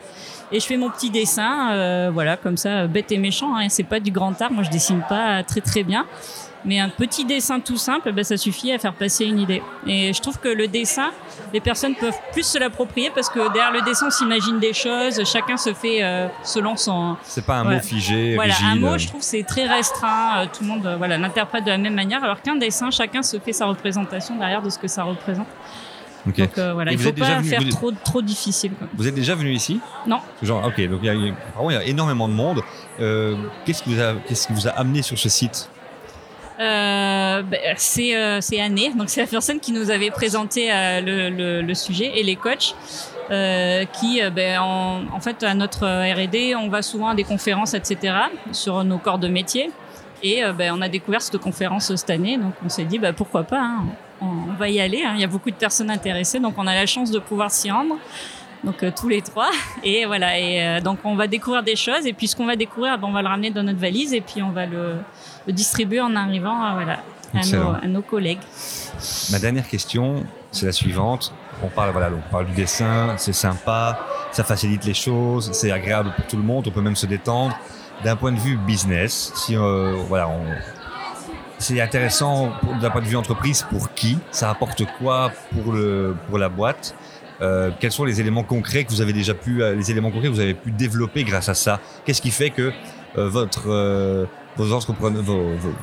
et 0.51 0.59
je 0.59 0.65
fais 0.65 0.75
mon 0.75 0.89
petit 0.89 1.09
dessin. 1.09 1.71
euh, 1.71 2.11
voilà 2.13 2.35
comme 2.35 2.57
ça, 2.57 2.87
bête 2.87 3.09
et 3.13 3.17
méchant. 3.17 3.55
Hein, 3.55 3.69
c'est 3.69 3.83
pas 3.83 4.01
du 4.01 4.11
grand 4.11 4.39
art. 4.41 4.51
Moi 4.51 4.63
je 4.63 4.69
dessine 4.69 5.01
pas 5.07 5.43
très 5.43 5.61
très 5.61 5.83
bien. 5.83 6.05
Mais 6.65 6.79
un 6.79 6.89
petit 6.89 7.23
dessin 7.23 7.59
tout 7.61 7.77
simple, 7.77 8.11
ben, 8.11 8.23
ça 8.23 8.35
suffit 8.35 8.71
à 8.73 8.77
faire 8.79 8.93
passer 8.93 9.23
une 9.25 9.39
idée. 9.39 9.61
Et 9.87 10.11
je 10.13 10.21
trouve 10.21 10.39
que 10.39 10.49
le 10.49 10.67
dessin, 10.67 11.11
les 11.53 11.61
personnes 11.61 11.95
peuvent 11.95 12.17
plus 12.33 12.43
se 12.45 12.57
l'approprier 12.57 13.11
parce 13.15 13.29
que 13.29 13.39
derrière 13.53 13.71
le 13.71 13.81
dessin, 13.81 14.07
on 14.07 14.11
s'imagine 14.11 14.59
des 14.59 14.73
choses, 14.73 15.23
chacun 15.23 15.55
se 15.55 15.73
fait 15.73 16.03
euh, 16.03 16.27
selon 16.43 16.75
son. 16.75 17.15
C'est 17.23 17.45
pas 17.45 17.59
un 17.59 17.63
mot 17.63 17.79
figé, 17.79 18.35
Voilà, 18.35 18.53
rigide. 18.55 18.67
un 18.71 18.75
mot, 18.75 18.97
je 18.97 19.07
trouve, 19.07 19.21
c'est 19.21 19.43
très 19.43 19.65
restreint. 19.67 20.41
euh, 20.41 20.45
tout 20.45 20.63
le 20.63 20.67
monde 20.67 20.85
euh, 20.85 20.97
voilà, 20.97 21.17
l'interprète 21.17 21.63
de 21.63 21.69
la 21.69 21.77
même 21.77 21.95
manière, 21.95 22.21
alors 22.23 22.41
qu'un 22.41 22.55
dessin, 22.57 22.91
chacun 22.91 23.21
se 23.21 23.39
fait 23.39 23.53
sa 23.53 23.65
représentation 23.65 24.35
derrière 24.35 24.61
de 24.61 24.69
ce 24.69 24.77
que 24.77 24.87
ça 24.89 25.03
représente. 25.03 25.47
Donc 26.25 26.57
euh, 26.57 26.73
voilà, 26.73 26.91
Et 26.91 26.95
il 26.95 26.97
vous 26.97 27.05
faut 27.05 27.13
pas 27.13 27.37
venu- 27.37 27.47
faire 27.49 27.61
vous- 27.61 27.69
trop, 27.69 27.91
trop 27.91 28.21
difficile. 28.21 28.73
Quoi. 28.77 28.87
Vous 28.93 29.07
êtes 29.07 29.15
déjà 29.15 29.33
venu 29.35 29.51
ici? 29.53 29.79
Non. 30.05 30.19
Genre, 30.43 30.61
ok, 30.65 30.87
donc 30.89 30.99
il 31.01 31.05
y 31.05 31.09
a, 31.09 31.13
il 31.13 31.27
y 31.85 31.89
énormément 31.89 32.27
de 32.27 32.33
monde. 32.33 32.61
Euh, 32.99 33.37
qu'est-ce, 33.65 33.81
qui 33.81 33.95
vous 33.95 34.01
a, 34.01 34.15
qu'est-ce 34.27 34.47
qui 34.47 34.53
vous 34.53 34.67
a 34.67 34.71
amené 34.71 35.01
sur 35.01 35.17
ce 35.17 35.29
site? 35.29 35.69
Euh, 36.59 37.41
ben, 37.43 37.59
c'est 37.77 38.15
euh, 38.15 38.39
Anne, 38.59 38.97
donc 38.97 39.09
c'est 39.09 39.21
la 39.21 39.27
personne 39.27 39.59
qui 39.59 39.71
nous 39.71 39.91
avait 39.91 40.11
présenté 40.11 40.69
euh, 40.71 40.99
le, 40.99 41.29
le, 41.29 41.61
le 41.61 41.73
sujet 41.73 42.11
et 42.15 42.23
les 42.23 42.35
coachs. 42.35 42.75
Euh, 43.31 43.85
qui, 43.85 44.19
ben, 44.31 44.57
en, 44.59 45.03
en 45.15 45.19
fait, 45.19 45.43
à 45.43 45.53
notre 45.53 45.85
R&D, 45.85 46.55
on 46.55 46.67
va 46.67 46.81
souvent 46.81 47.09
à 47.09 47.15
des 47.15 47.23
conférences, 47.23 47.75
etc., 47.75 48.15
sur 48.51 48.83
nos 48.83 48.97
corps 48.97 49.19
de 49.19 49.27
métier. 49.27 49.69
Et 50.23 50.41
ben, 50.57 50.73
on 50.75 50.81
a 50.81 50.89
découvert 50.89 51.21
cette 51.21 51.37
conférence 51.37 51.95
cette 51.95 52.09
année, 52.09 52.37
donc 52.37 52.53
on 52.65 52.69
s'est 52.69 52.85
dit, 52.85 52.97
bah, 52.97 53.13
pourquoi 53.13 53.43
pas, 53.43 53.61
hein, 53.61 53.83
on, 54.19 54.25
on 54.25 54.53
va 54.57 54.67
y 54.67 54.81
aller. 54.81 55.03
hein. 55.05 55.11
Il 55.15 55.21
y 55.21 55.23
a 55.23 55.27
beaucoup 55.27 55.51
de 55.51 55.55
personnes 55.55 55.91
intéressées, 55.91 56.39
donc 56.39 56.55
on 56.57 56.65
a 56.65 56.73
la 56.73 56.87
chance 56.87 57.11
de 57.11 57.19
pouvoir 57.19 57.51
s'y 57.51 57.69
rendre. 57.69 57.97
Donc 58.63 58.83
euh, 58.83 58.91
tous 58.97 59.07
les 59.07 59.21
trois. 59.21 59.49
Et 59.83 60.05
voilà, 60.05 60.37
et 60.37 60.61
euh, 60.61 60.81
donc 60.81 60.99
on 61.03 61.15
va 61.15 61.27
découvrir 61.27 61.63
des 61.63 61.75
choses, 61.75 62.05
et 62.05 62.13
puis 62.13 62.27
ce 62.27 62.35
qu'on 62.35 62.45
va 62.45 62.55
découvrir, 62.55 62.97
ben, 62.97 63.07
on 63.07 63.11
va 63.13 63.21
le 63.21 63.27
ramener 63.27 63.51
dans 63.51 63.63
notre 63.63 63.79
valise, 63.79 64.13
et 64.13 64.21
puis 64.21 64.41
on 64.41 64.51
va 64.51 64.65
le, 64.65 64.95
le 65.47 65.53
distribuer 65.53 66.01
en 66.01 66.15
arrivant 66.15 66.63
euh, 66.65 66.73
voilà, 66.73 66.93
à, 67.33 67.37
nos, 67.37 67.39
Excellent. 67.39 67.73
à 67.81 67.87
nos 67.87 68.01
collègues. 68.01 68.39
Ma 69.31 69.39
dernière 69.39 69.67
question, 69.67 70.23
c'est 70.51 70.65
la 70.65 70.71
suivante. 70.73 71.33
On 71.63 71.67
parle, 71.67 71.91
voilà, 71.91 72.09
on 72.15 72.31
parle 72.31 72.45
du 72.47 72.53
dessin, 72.53 73.15
c'est 73.17 73.33
sympa, 73.33 73.99
ça 74.31 74.43
facilite 74.43 74.85
les 74.85 74.93
choses, 74.93 75.51
c'est 75.51 75.71
agréable 75.71 76.11
pour 76.15 76.25
tout 76.27 76.37
le 76.37 76.43
monde, 76.43 76.65
on 76.67 76.71
peut 76.71 76.81
même 76.81 76.95
se 76.95 77.05
détendre. 77.05 77.57
D'un 78.03 78.15
point 78.15 78.31
de 78.31 78.39
vue 78.39 78.55
business, 78.55 79.33
si 79.35 79.55
voilà, 79.57 80.29
on- 80.29 80.55
c'est 81.57 81.81
intéressant 81.81 82.53
d'un 82.81 82.89
point 82.89 83.01
de 83.01 83.07
vue 83.07 83.17
entreprise 83.17 83.65
pour 83.69 83.93
qui? 83.93 84.17
Ça 84.31 84.49
apporte 84.49 84.83
quoi 84.97 85.31
pour 85.53 85.73
le 85.73 86.15
pour 86.29 86.37
la 86.37 86.47
boîte? 86.47 86.95
Euh, 87.41 87.71
Quels 87.79 87.91
sont 87.91 88.05
les 88.05 88.19
éléments 88.19 88.43
concrets 88.43 88.83
que 88.83 88.89
vous 88.89 89.01
avez 89.01 89.13
déjà 89.13 89.33
pu, 89.33 89.63
euh, 89.63 89.75
les 89.75 89.91
éléments 89.91 90.11
concrets 90.11 90.27
que 90.27 90.33
vous 90.33 90.39
avez 90.39 90.53
pu 90.53 90.71
développer 90.71 91.23
grâce 91.23 91.49
à 91.49 91.53
ça 91.53 91.79
Qu'est-ce 92.05 92.21
qui 92.21 92.31
fait 92.31 92.49
que 92.49 92.71
euh, 93.17 93.29
votre 93.29 93.67
vos 94.55 95.73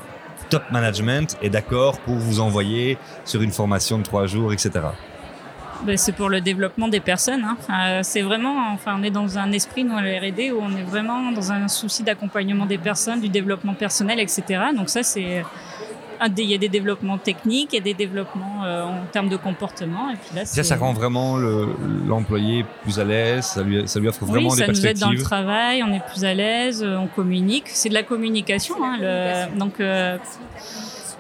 top 0.50 0.62
management 0.70 1.36
est 1.42 1.48
d'accord 1.50 1.98
pour 2.00 2.14
vous 2.14 2.40
envoyer 2.40 2.98
sur 3.24 3.42
une 3.42 3.50
formation 3.50 3.98
de 3.98 4.02
trois 4.02 4.26
jours, 4.26 4.52
etc. 4.52 4.70
Ben, 5.84 5.96
c'est 5.96 6.12
pour 6.12 6.28
le 6.28 6.40
développement 6.40 6.88
des 6.88 7.00
personnes. 7.00 7.44
hein. 7.68 8.00
C'est 8.02 8.22
vraiment, 8.22 8.72
enfin, 8.72 8.96
on 8.98 9.02
est 9.02 9.10
dans 9.10 9.38
un 9.38 9.52
esprit, 9.52 9.84
nous, 9.84 9.96
à 9.96 10.00
R&D, 10.00 10.52
où 10.52 10.60
on 10.62 10.74
est 10.76 10.82
vraiment 10.82 11.32
dans 11.32 11.52
un 11.52 11.68
souci 11.68 12.02
d'accompagnement 12.02 12.64
des 12.66 12.78
personnes, 12.78 13.20
du 13.20 13.28
développement 13.28 13.74
personnel, 13.74 14.18
etc. 14.20 14.42
Donc 14.76 14.88
ça, 14.88 15.02
c'est 15.02 15.44
il 16.38 16.44
y 16.50 16.54
a 16.54 16.58
des 16.58 16.68
développements 16.68 17.18
techniques, 17.18 17.70
il 17.72 17.76
y 17.76 17.78
a 17.80 17.84
des 17.84 17.94
développements 17.94 18.64
euh, 18.64 18.84
en 18.84 19.06
termes 19.12 19.28
de 19.28 19.36
comportement, 19.36 20.10
et 20.10 20.14
puis 20.16 20.36
là, 20.36 20.44
Ça, 20.44 20.62
ça 20.64 20.76
rend 20.76 20.92
vraiment 20.92 21.36
le- 21.36 21.68
l'employé 22.06 22.64
plus 22.82 22.98
à 22.98 23.04
l'aise, 23.04 23.44
ça 23.44 23.62
lui, 23.62 23.86
ça 23.88 24.00
lui 24.00 24.08
offre 24.08 24.24
vraiment 24.24 24.48
oui, 24.50 24.56
des 24.56 24.64
ça 24.64 24.72
nous 24.72 24.86
aide 24.86 24.98
dans 24.98 25.10
le 25.10 25.16
perspectives. 25.16 25.24
travail, 25.24 25.82
on 25.82 25.92
est 25.92 26.02
plus 26.12 26.24
à 26.24 26.34
l'aise, 26.34 26.82
euh, 26.82 26.96
on 26.96 27.06
communique. 27.06 27.64
C'est 27.68 27.88
de 27.88 27.94
la 27.94 28.02
communication. 28.02 28.76
Hein, 28.82 28.98
le- 29.00 29.58
donc, 29.58 29.80
euh, 29.80 30.18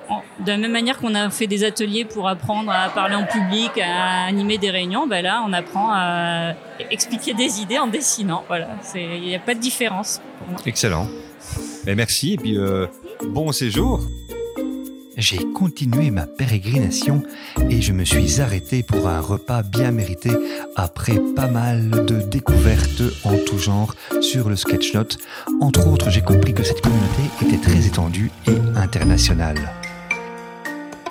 en- 0.08 0.22
de 0.44 0.48
la 0.50 0.56
même 0.56 0.70
manière 0.72 0.98
qu'on 0.98 1.14
a 1.14 1.30
fait 1.30 1.46
des 1.48 1.64
ateliers 1.64 2.04
pour 2.04 2.28
apprendre 2.28 2.70
à 2.70 2.88
parler 2.90 3.16
en 3.16 3.24
public, 3.24 3.72
à 3.82 4.24
animer 4.26 4.56
des 4.58 4.70
réunions, 4.70 5.06
ben 5.06 5.22
là, 5.22 5.42
on 5.46 5.52
apprend 5.52 5.90
à 5.92 6.52
expliquer 6.90 7.34
des 7.34 7.60
idées 7.60 7.78
en 7.78 7.88
dessinant. 7.88 8.44
Voilà, 8.46 8.68
il 8.94 9.20
n'y 9.22 9.34
a 9.34 9.40
pas 9.40 9.54
de 9.54 9.60
différence. 9.60 10.20
pour 10.38 10.48
moi. 10.48 10.60
Excellent. 10.66 11.08
Et 11.86 11.94
merci, 11.94 12.34
et 12.34 12.36
puis 12.36 12.56
euh, 12.58 12.86
bon 13.28 13.50
séjour. 13.52 14.00
J'ai 15.16 15.50
continué 15.54 16.10
ma 16.10 16.26
pérégrination 16.26 17.22
et 17.70 17.80
je 17.80 17.94
me 17.94 18.04
suis 18.04 18.42
arrêté 18.42 18.82
pour 18.82 19.08
un 19.08 19.20
repas 19.20 19.62
bien 19.62 19.90
mérité 19.90 20.30
après 20.76 21.18
pas 21.34 21.46
mal 21.46 21.88
de 21.88 22.20
découvertes 22.20 23.02
en 23.24 23.34
tout 23.46 23.56
genre 23.56 23.94
sur 24.20 24.50
le 24.50 24.56
sketchnote. 24.56 25.16
Entre 25.62 25.86
autres, 25.88 26.10
j'ai 26.10 26.20
compris 26.20 26.52
que 26.52 26.62
cette 26.62 26.82
communauté 26.82 27.22
était 27.40 27.56
très 27.56 27.86
étendue 27.86 28.30
et 28.46 28.58
internationale. 28.76 29.72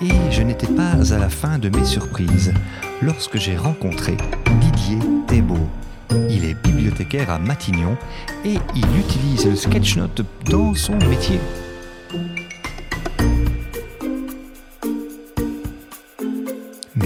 Et 0.00 0.30
je 0.30 0.42
n'étais 0.42 0.68
pas 0.68 0.92
à 1.12 1.18
la 1.18 1.28
fin 1.28 1.58
de 1.58 1.68
mes 1.68 1.84
surprises 1.84 2.54
lorsque 3.02 3.38
j'ai 3.38 3.56
rencontré 3.56 4.16
Didier 4.60 4.98
Thébault. 5.26 5.68
Il 6.30 6.44
est 6.44 6.54
bibliothécaire 6.62 7.30
à 7.30 7.40
Matignon 7.40 7.96
et 8.44 8.54
il 8.76 8.98
utilise 9.00 9.46
le 9.46 9.56
sketchnote 9.56 10.22
dans 10.48 10.74
son 10.74 10.94
métier. 10.94 11.40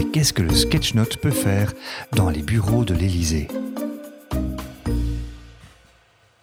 Mais 0.01 0.07
qu'est-ce 0.07 0.33
que 0.33 0.41
le 0.41 0.55
sketchnote 0.55 1.19
peut 1.19 1.31
faire 1.31 1.75
dans 2.17 2.31
les 2.31 2.41
bureaux 2.41 2.87
de 2.87 2.95
l'Élysée? 2.95 3.49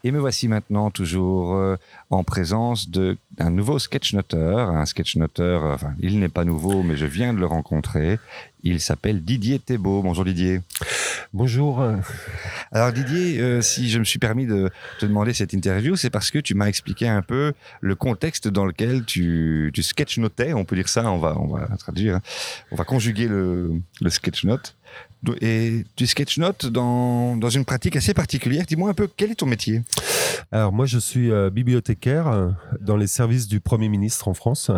Et 0.04 0.12
me 0.12 0.20
voici 0.20 0.48
maintenant 0.48 0.92
toujours 0.92 1.56
euh, 1.56 1.76
en 2.12 2.24
présence 2.24 2.88
d'un 2.92 3.50
nouveau 3.50 3.80
sketchnoteur, 3.80 4.70
un 4.70 4.86
sketchnoteur, 4.86 5.66
euh, 5.66 5.74
enfin 5.74 5.96
il 6.00 6.20
n'est 6.20 6.30
pas 6.30 6.46
nouveau 6.46 6.84
mais 6.84 6.96
je 6.98 7.08
viens 7.08 7.34
de 7.34 7.40
le 7.40 7.48
rencontrer, 7.48 8.20
il 8.64 8.80
s'appelle 8.82 9.24
Didier 9.24 9.60
Thébault. 9.60 10.02
Bonjour 10.02 10.26
Didier. 10.26 10.62
Bonjour. 11.34 11.86
Alors 12.72 12.92
Didier, 12.92 13.40
euh, 13.40 13.62
si 13.62 13.90
je 13.90 14.00
me 14.00 14.04
suis 14.04 14.20
permis 14.20 14.46
de 14.46 14.70
te 15.00 15.06
demander 15.06 15.34
cette 15.34 15.54
interview, 15.54 15.96
c'est 15.96 16.10
parce 16.10 16.32
que 16.32 16.40
tu 16.40 16.56
m'as 16.56 16.68
expliqué 16.68 17.08
un 17.08 17.22
peu 17.22 17.54
le 17.82 17.96
contexte 17.96 18.48
dans 18.48 18.66
lequel 18.66 19.04
tu, 19.06 19.72
tu 19.74 19.84
sketchnotais, 19.84 20.54
on 20.54 20.66
peut 20.66 20.76
dire 20.76 20.90
ça, 20.90 21.12
on 21.12 21.18
va, 21.18 21.38
on 21.38 21.48
va 21.48 21.68
traduire, 21.78 22.16
hein. 22.16 22.22
on 22.72 22.76
va 22.76 22.84
conjuguer 22.84 23.28
le, 23.28 23.74
le 24.02 24.10
sketchnote. 24.10 24.76
Et 25.42 25.84
tu 25.96 26.08
sketchnotes 26.08 26.68
dans, 26.68 27.36
dans 27.36 27.50
une 27.50 27.66
pratique 27.66 27.96
assez 27.96 28.14
particulière. 28.14 28.66
Dis-moi 28.66 28.90
un 28.90 28.94
peu, 28.94 29.10
quel 29.18 29.32
est 29.32 29.36
ton 29.36 29.48
métier? 29.48 29.82
Alors 30.52 30.72
moi 30.72 30.86
je 30.86 30.98
suis 30.98 31.32
euh, 31.32 31.50
bibliothécaire 31.50 32.28
euh, 32.28 32.50
dans 32.80 32.96
les 32.96 33.08
services 33.08 33.48
du 33.48 33.60
Premier 33.60 33.90
ministre 33.90 34.28
en 34.28 34.34
France. 34.34 34.72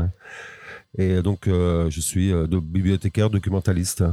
Et 0.97 1.21
donc 1.21 1.47
euh, 1.47 1.89
je 1.91 1.99
suis 2.01 2.31
euh, 2.33 2.47
de- 2.47 2.59
bibliothécaire 2.59 3.29
documentaliste 3.29 4.03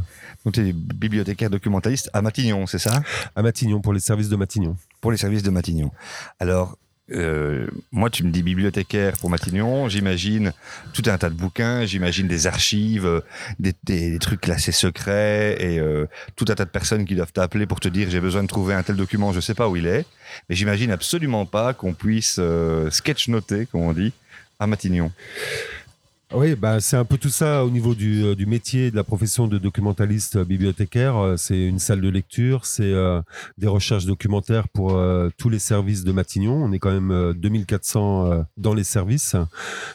Donc 0.44 0.54
tu 0.54 0.60
es 0.60 0.72
bibliothécaire 0.72 1.48
documentaliste 1.48 2.10
à 2.12 2.20
Matignon, 2.20 2.66
c'est 2.66 2.78
ça? 2.78 3.02
À 3.34 3.42
Matignon 3.42 3.80
pour 3.80 3.94
les 3.94 4.00
services 4.00 4.28
de 4.28 4.36
Matignon. 4.36 4.76
Pour 5.00 5.10
les 5.10 5.16
services 5.16 5.42
de 5.42 5.50
Matignon. 5.50 5.90
Alors, 6.38 6.76
euh, 7.12 7.68
moi, 7.92 8.10
tu 8.10 8.24
me 8.24 8.30
dis 8.32 8.42
bibliothécaire 8.42 9.16
pour 9.18 9.30
Matignon, 9.30 9.88
j'imagine 9.88 10.52
tout 10.92 11.04
un 11.06 11.16
tas 11.16 11.30
de 11.30 11.34
bouquins, 11.34 11.86
j'imagine 11.86 12.26
des 12.28 12.46
archives, 12.48 13.22
des, 13.58 13.72
des- 13.84 14.10
des 14.10 14.18
trucs 14.18 14.40
classés 14.42 14.72
secrets 14.72 15.56
et 15.58 15.78
euh, 15.78 16.06
tout 16.34 16.44
un 16.48 16.54
tas 16.56 16.64
de 16.66 16.70
personnes 16.70 17.04
qui 17.06 17.14
doivent 17.14 17.32
t'appeler 17.32 17.64
pour 17.64 17.78
te 17.80 17.88
dire 17.88 18.10
j'ai 18.10 18.20
besoin 18.20 18.42
de 18.42 18.48
trouver 18.48 18.74
un 18.74 18.82
tel 18.82 18.96
document, 18.96 19.32
je 19.32 19.40
sais 19.40 19.54
pas 19.54 19.68
où 19.68 19.76
il 19.76 19.86
est. 19.86 20.04
Mais 20.50 20.56
j'imagine 20.56 20.90
absolument 20.90 21.46
pas 21.46 21.72
qu'on 21.72 21.94
puisse 21.94 22.36
euh, 22.38 22.90
sketch 22.90 23.28
noter, 23.28 23.64
comme 23.66 23.82
on 23.82 23.92
dit, 23.94 24.12
à 24.58 24.66
Matignon. 24.66 25.10
Oui, 26.34 26.56
bah, 26.56 26.80
c'est 26.80 26.96
un 26.96 27.04
peu 27.04 27.18
tout 27.18 27.28
ça 27.28 27.64
au 27.64 27.70
niveau 27.70 27.94
du, 27.94 28.24
euh, 28.24 28.34
du 28.34 28.46
métier 28.46 28.90
de 28.90 28.96
la 28.96 29.04
profession 29.04 29.46
de 29.46 29.58
documentaliste 29.58 30.34
euh, 30.34 30.44
bibliothécaire. 30.44 31.16
Euh, 31.16 31.36
C'est 31.36 31.56
une 31.56 31.78
salle 31.78 32.00
de 32.00 32.08
lecture, 32.08 32.66
c'est 32.66 32.92
des 33.58 33.68
recherches 33.68 34.06
documentaires 34.06 34.68
pour 34.68 35.00
tous 35.38 35.48
les 35.48 35.60
services 35.60 36.02
de 36.02 36.10
Matignon. 36.10 36.64
On 36.64 36.72
est 36.72 36.80
quand 36.80 36.90
même 36.90 37.12
euh, 37.12 37.32
2400 37.32 38.26
euh, 38.26 38.42
dans 38.56 38.74
les 38.74 38.82
services, 38.82 39.36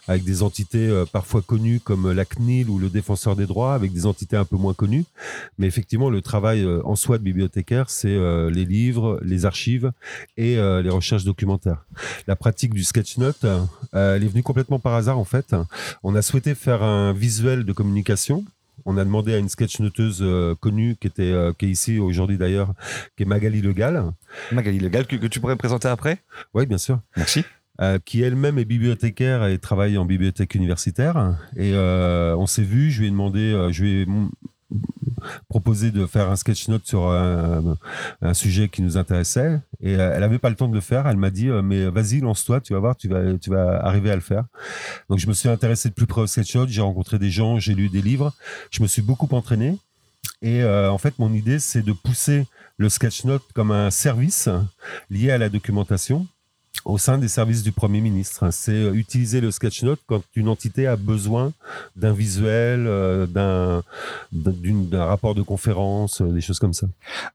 avec 0.07 0.23
des 0.23 0.41
entités 0.41 1.03
parfois 1.11 1.41
connues 1.41 1.81
comme 1.81 2.09
la 2.11 2.23
CNIL 2.23 2.69
ou 2.69 2.79
le 2.79 2.89
Défenseur 2.89 3.35
des 3.35 3.45
droits, 3.45 3.73
avec 3.73 3.91
des 3.91 4.05
entités 4.05 4.37
un 4.37 4.45
peu 4.45 4.55
moins 4.55 4.73
connues. 4.73 5.03
Mais 5.57 5.67
effectivement, 5.67 6.09
le 6.09 6.21
travail 6.21 6.65
en 6.85 6.95
soi 6.95 7.17
de 7.17 7.23
bibliothécaire, 7.23 7.89
c'est 7.89 8.17
les 8.49 8.65
livres, 8.65 9.19
les 9.21 9.45
archives 9.45 9.91
et 10.37 10.55
les 10.55 10.89
recherches 10.89 11.25
documentaires. 11.25 11.83
La 12.27 12.35
pratique 12.35 12.73
du 12.73 12.83
sketchnote, 12.83 13.45
elle 13.91 14.23
est 14.23 14.27
venue 14.27 14.43
complètement 14.43 14.79
par 14.79 14.93
hasard 14.93 15.19
en 15.19 15.25
fait. 15.25 15.55
On 16.03 16.15
a 16.15 16.21
souhaité 16.31 16.55
faire 16.55 16.81
un 16.81 17.11
visuel 17.11 17.65
de 17.65 17.73
communication. 17.73 18.45
On 18.85 18.97
a 18.97 19.03
demandé 19.03 19.33
à 19.33 19.37
une 19.37 19.49
sketchnoteuse 19.49 20.19
euh, 20.21 20.55
connue 20.55 20.95
qui 20.95 21.07
était 21.07 21.23
euh, 21.23 21.51
qui 21.51 21.65
est 21.65 21.69
ici 21.69 21.99
aujourd'hui 21.99 22.37
d'ailleurs, 22.37 22.73
qui 23.17 23.23
est 23.23 23.25
Magali 23.25 23.61
Legal. 23.61 24.13
Magali 24.53 24.79
Legal, 24.79 25.05
que, 25.07 25.17
que 25.17 25.27
tu 25.27 25.41
pourrais 25.41 25.55
me 25.55 25.59
présenter 25.59 25.89
après? 25.89 26.19
Oui, 26.53 26.65
bien 26.65 26.77
sûr. 26.77 27.01
Merci. 27.17 27.43
Euh, 27.81 27.99
qui 28.03 28.21
elle-même 28.21 28.57
est 28.59 28.65
bibliothécaire 28.65 29.45
et 29.45 29.57
travaille 29.57 29.97
en 29.97 30.05
bibliothèque 30.05 30.55
universitaire. 30.55 31.35
Et 31.57 31.73
euh, 31.73 32.33
on 32.37 32.45
s'est 32.45 32.63
vu, 32.63 32.91
je 32.91 33.01
lui 33.01 33.07
ai 33.07 33.11
demandé, 33.11 33.51
euh, 33.51 33.73
je 33.73 33.83
lui 33.83 34.01
ai 34.01 34.05
proposé 35.49 35.91
de 35.91 36.05
faire 36.05 36.29
un 36.29 36.35
sketch 36.35 36.67
note 36.67 36.85
sur 36.85 37.07
un, 37.07 37.77
un 38.21 38.33
sujet 38.33 38.69
qui 38.69 38.81
nous 38.81 38.97
intéressait. 38.97 39.59
Et 39.81 39.95
euh, 39.95 40.13
elle 40.15 40.23
avait 40.23 40.39
pas 40.39 40.49
le 40.49 40.55
temps 40.55 40.67
de 40.67 40.75
le 40.75 40.81
faire. 40.81 41.07
Elle 41.07 41.17
m'a 41.17 41.29
dit, 41.29 41.49
euh, 41.49 41.61
mais 41.61 41.89
vas-y, 41.89 42.19
lance-toi, 42.19 42.61
tu 42.61 42.73
vas 42.73 42.79
voir, 42.79 42.95
tu 42.95 43.07
vas, 43.07 43.37
tu 43.37 43.49
vas 43.49 43.83
arriver 43.83 44.11
à 44.11 44.15
le 44.15 44.21
faire. 44.21 44.45
Donc 45.09 45.19
je 45.19 45.27
me 45.27 45.33
suis 45.33 45.49
intéressé 45.49 45.89
de 45.89 45.93
plus 45.93 46.07
près 46.07 46.21
au 46.21 46.27
sketch 46.27 46.55
note. 46.55 46.69
J'ai 46.69 46.81
rencontré 46.81 47.19
des 47.19 47.29
gens, 47.29 47.59
j'ai 47.59 47.73
lu 47.73 47.89
des 47.89 48.01
livres. 48.01 48.33
Je 48.71 48.81
me 48.81 48.87
suis 48.87 49.01
beaucoup 49.01 49.27
entraîné. 49.31 49.77
Et 50.41 50.63
euh, 50.63 50.91
en 50.91 50.97
fait, 50.97 51.19
mon 51.19 51.33
idée, 51.33 51.59
c'est 51.59 51.81
de 51.81 51.93
pousser 51.93 52.45
le 52.77 52.89
sketch 52.89 53.25
note 53.25 53.43
comme 53.53 53.71
un 53.71 53.91
service 53.91 54.49
lié 55.09 55.31
à 55.31 55.37
la 55.37 55.49
documentation 55.49 56.27
au 56.85 56.97
sein 56.97 57.17
des 57.17 57.27
services 57.27 57.63
du 57.63 57.71
Premier 57.71 58.01
ministre. 58.01 58.49
C'est 58.51 58.71
euh, 58.71 58.93
utiliser 58.93 59.41
le 59.41 59.51
sketchnote 59.51 59.99
quand 60.07 60.21
une 60.35 60.47
entité 60.47 60.87
a 60.87 60.95
besoin 60.95 61.53
d'un 61.95 62.13
visuel, 62.13 62.85
euh, 62.87 63.25
d'un 64.31 65.05
rapport 65.05 65.35
de 65.35 65.41
conférence, 65.41 66.21
euh, 66.21 66.31
des 66.31 66.41
choses 66.41 66.59
comme 66.59 66.73
ça. 66.73 66.87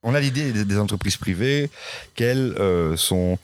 On 0.02 0.14
a 0.14 0.20
l'idée 0.20 0.52
des, 0.52 0.78
entreprises 0.78 1.16
privées 1.16 1.70
qu'elles 2.14 2.54
euh, 2.58 2.96
sont 2.96 3.38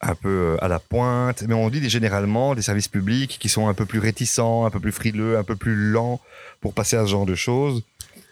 un 0.00 0.14
peu 0.14 0.56
à 0.60 0.68
la 0.68 0.80
pointe, 0.80 1.44
mais 1.46 1.54
on 1.54 1.68
dit 1.70 1.88
généralement 1.88 2.54
des 2.54 2.62
services 2.62 2.88
publics 2.88 3.38
qui 3.38 3.48
sont 3.48 3.68
un 3.68 3.74
peu 3.74 3.86
plus 3.86 4.00
réticents, 4.00 4.64
un 4.64 4.70
peu 4.70 4.80
plus 4.80 4.90
frileux, 4.92 5.38
un 5.38 5.44
peu 5.44 5.54
plus 5.54 5.76
lents 5.76 6.20
pour 6.60 6.74
passer 6.74 6.96
à 6.96 7.04
ce 7.04 7.10
genre 7.10 7.26
de 7.26 7.34
choses. 7.36 7.82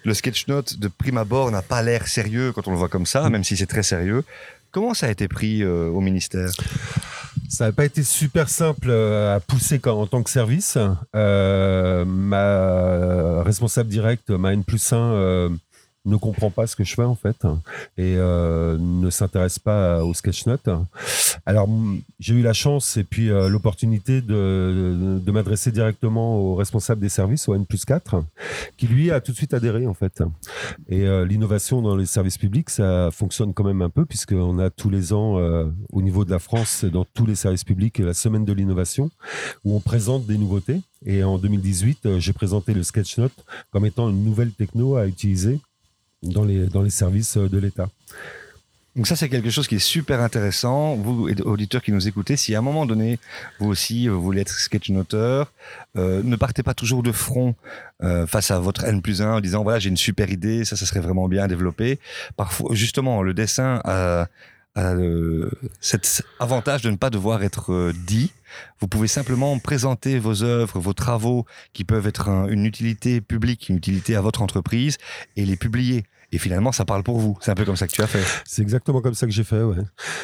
Le 0.05 0.15
sketchnote 0.15 0.79
de 0.79 0.89
prime 0.89 1.19
abord 1.19 1.51
n'a 1.51 1.63
pas 1.63 1.83
l'air 1.83 2.09
sérieux 2.09 2.53
quand 2.53 2.67
on 2.67 2.73
le 2.73 2.77
voit 2.77 2.89
comme 2.89 3.07
ça, 3.07 3.29
même 3.29 3.45
si 3.45 3.57
c'est 3.57 3.67
très 3.67 3.83
sérieux. 3.83 4.25
Comment 4.73 4.95
ça 4.95 5.07
a 5.07 5.11
été 5.11 5.27
pris 5.27 5.63
euh, 5.63 5.89
au 5.89 6.01
ministère? 6.01 6.51
Ça 7.49 7.67
n'a 7.67 7.73
pas 7.73 7.85
été 7.85 8.05
super 8.05 8.49
simple 8.49 8.89
euh, 8.89 9.35
à 9.35 9.41
pousser 9.41 9.81
en 9.85 10.07
tant 10.07 10.23
que 10.23 10.31
service. 10.31 10.79
Euh, 11.17 12.05
ma 12.05 13.43
responsable 13.43 13.89
directe, 13.89 14.31
ma 14.31 14.53
N 14.53 14.63
plus 14.63 14.93
1, 14.93 15.51
ne 16.05 16.17
comprend 16.17 16.51
pas 16.51 16.67
ce 16.67 16.77
que 16.77 16.85
je 16.85 16.95
fais 16.95 17.05
en 17.05 17.15
fait 17.15 17.45
et 17.99 18.17
euh, 18.17 18.79
ne 18.79 19.11
s'intéresse 19.11 19.59
pas 19.59 20.03
au 20.05 20.15
sketchnote. 20.15 20.69
Alors 21.47 21.69
j'ai 22.19 22.35
eu 22.35 22.43
la 22.43 22.53
chance 22.53 22.97
et 22.97 23.05
puis 23.05 23.31
euh, 23.31 23.49
l'opportunité 23.49 24.21
de, 24.21 25.21
m'adresser 25.31 25.71
directement 25.71 26.39
au 26.39 26.55
responsable 26.57 27.01
des 27.01 27.09
services, 27.09 27.49
au 27.49 27.55
N 27.55 27.65
plus 27.65 27.85
4, 27.85 28.25
qui 28.77 28.89
lui 28.89 29.11
a 29.11 29.21
tout 29.21 29.33
de 29.33 29.37
suite 29.37 29.55
adhéré 29.55 29.87
en 29.87 29.95
fait. 29.95 30.23
Et 30.89 31.07
euh, 31.07 31.25
l'innovation 31.25 31.83
dans 31.83 31.97
les 31.97 32.07
services 32.07 32.39
publics, 32.39 32.71
ça 32.71 33.11
fonctionne 33.13 33.55
quand 33.55 33.65
même 33.65 33.83
un 33.83 33.91
peu 33.91 34.05
puisqu'on 34.05 34.59
a 34.59 34.71
tous 34.71 34.91
les 34.91 35.13
ans 35.13 35.39
au 35.93 36.03
niveau 36.03 36.25
de 36.25 36.31
la 36.31 36.39
France, 36.39 36.85
dans 36.85 37.05
tous 37.05 37.27
les 37.27 37.35
services 37.35 37.65
publics, 37.65 37.99
la 37.99 38.15
semaine 38.15 38.45
de 38.45 38.53
l'innovation 38.53 39.11
où 39.65 39.77
on 39.77 39.81
présente 39.81 40.27
des 40.27 40.39
nouveautés. 40.39 40.81
Et 41.05 41.25
en 41.25 41.39
2018, 41.39 42.07
euh, 42.07 42.21
j'ai 42.21 42.33
présenté 42.33 42.75
le 42.75 42.83
sketchnote 42.83 43.33
comme 43.71 43.87
étant 43.87 44.11
une 44.11 44.25
nouvelle 44.25 44.53
techno 44.53 44.97
à 44.97 45.07
utiliser 45.07 45.59
dans 46.23 46.45
les, 46.45 46.91
services 46.91 47.37
euh, 47.37 47.49
de 47.49 47.59
l'État. 47.59 47.89
Donc 48.97 49.07
ça, 49.07 49.15
c'est 49.15 49.29
quelque 49.29 49.51
chose 49.51 49.69
qui 49.69 49.77
est 49.77 49.79
super 49.79 50.21
intéressant. 50.21 50.97
Vous, 50.97 51.29
auditeurs 51.45 51.81
qui 51.81 51.93
nous 51.93 52.09
écoutez, 52.09 52.37
si 52.37 52.55
à 52.57 52.59
un 52.59 52.63
moment 52.63 52.87
donné, 52.87 53.21
vous 53.61 53.69
aussi, 53.69 54.09
vous 54.09 54.21
voulez 54.21 54.41
être 54.41 54.53
sketchnoteur, 54.53 55.53
euh, 55.97 56.23
ne 56.25 56.35
partez 56.35 56.65
pas 56.65 56.75
toujours 56.75 57.05
de 57.05 57.13
front 57.13 57.55
euh, 58.03 58.27
face 58.27 58.51
à 58.51 58.59
votre 58.59 58.85
N 58.85 59.01
plus 59.01 59.23
1 59.23 59.35
en 59.35 59.41
disant, 59.41 59.63
voilà, 59.63 59.79
j'ai 59.79 59.91
une 59.91 59.97
super 59.97 60.31
idée, 60.31 60.65
ça, 60.65 60.77
ça 60.77 60.87
serait 60.87 61.01
vraiment 61.01 61.29
bien 61.29 61.47
développé. 61.47 62.01
Parfois, 62.37 62.75
justement, 62.75 63.23
le 63.23 63.33
dessin 63.33 63.81
a, 63.85 64.27
le- 64.77 65.51
cet 65.81 66.23
avantage 66.39 66.83
de 66.83 66.91
ne 66.91 66.97
pas 66.97 67.11
devoir 67.11 67.43
être 67.43 67.73
euh, 67.73 67.93
dit. 68.07 68.33
Vous 68.81 68.89
pouvez 68.89 69.09
simplement 69.09 69.59
présenter 69.59 70.19
vos 70.19 70.43
œuvres, 70.43 70.79
vos 70.81 70.93
travaux 70.93 71.45
qui 71.73 71.85
peuvent 71.85 72.07
être 72.07 72.29
un- 72.29 72.47
une 72.49 72.65
utilité 72.67 73.21
publique, 73.21 73.69
une 73.69 73.77
utilité 73.77 74.15
à 74.17 74.21
votre 74.21 74.43
entreprise 74.43 74.97
et 75.37 75.45
les 75.45 75.57
publier. 75.57 76.05
Et 76.33 76.39
finalement, 76.39 76.71
ça 76.71 76.85
parle 76.85 77.03
pour 77.03 77.19
vous. 77.19 77.37
C'est 77.41 77.51
un 77.51 77.57
peu 77.57 77.65
comme 77.65 77.75
ça 77.75 77.89
que 77.89 77.93
tu 77.93 78.03
as 78.03 78.07
fait. 78.07 78.23
C'est 78.45 78.63
exactement 78.63 79.01
comme 79.01 79.15
ça 79.15 79.27
que 79.27 79.33
j'ai 79.33 79.43
fait. 79.43 79.61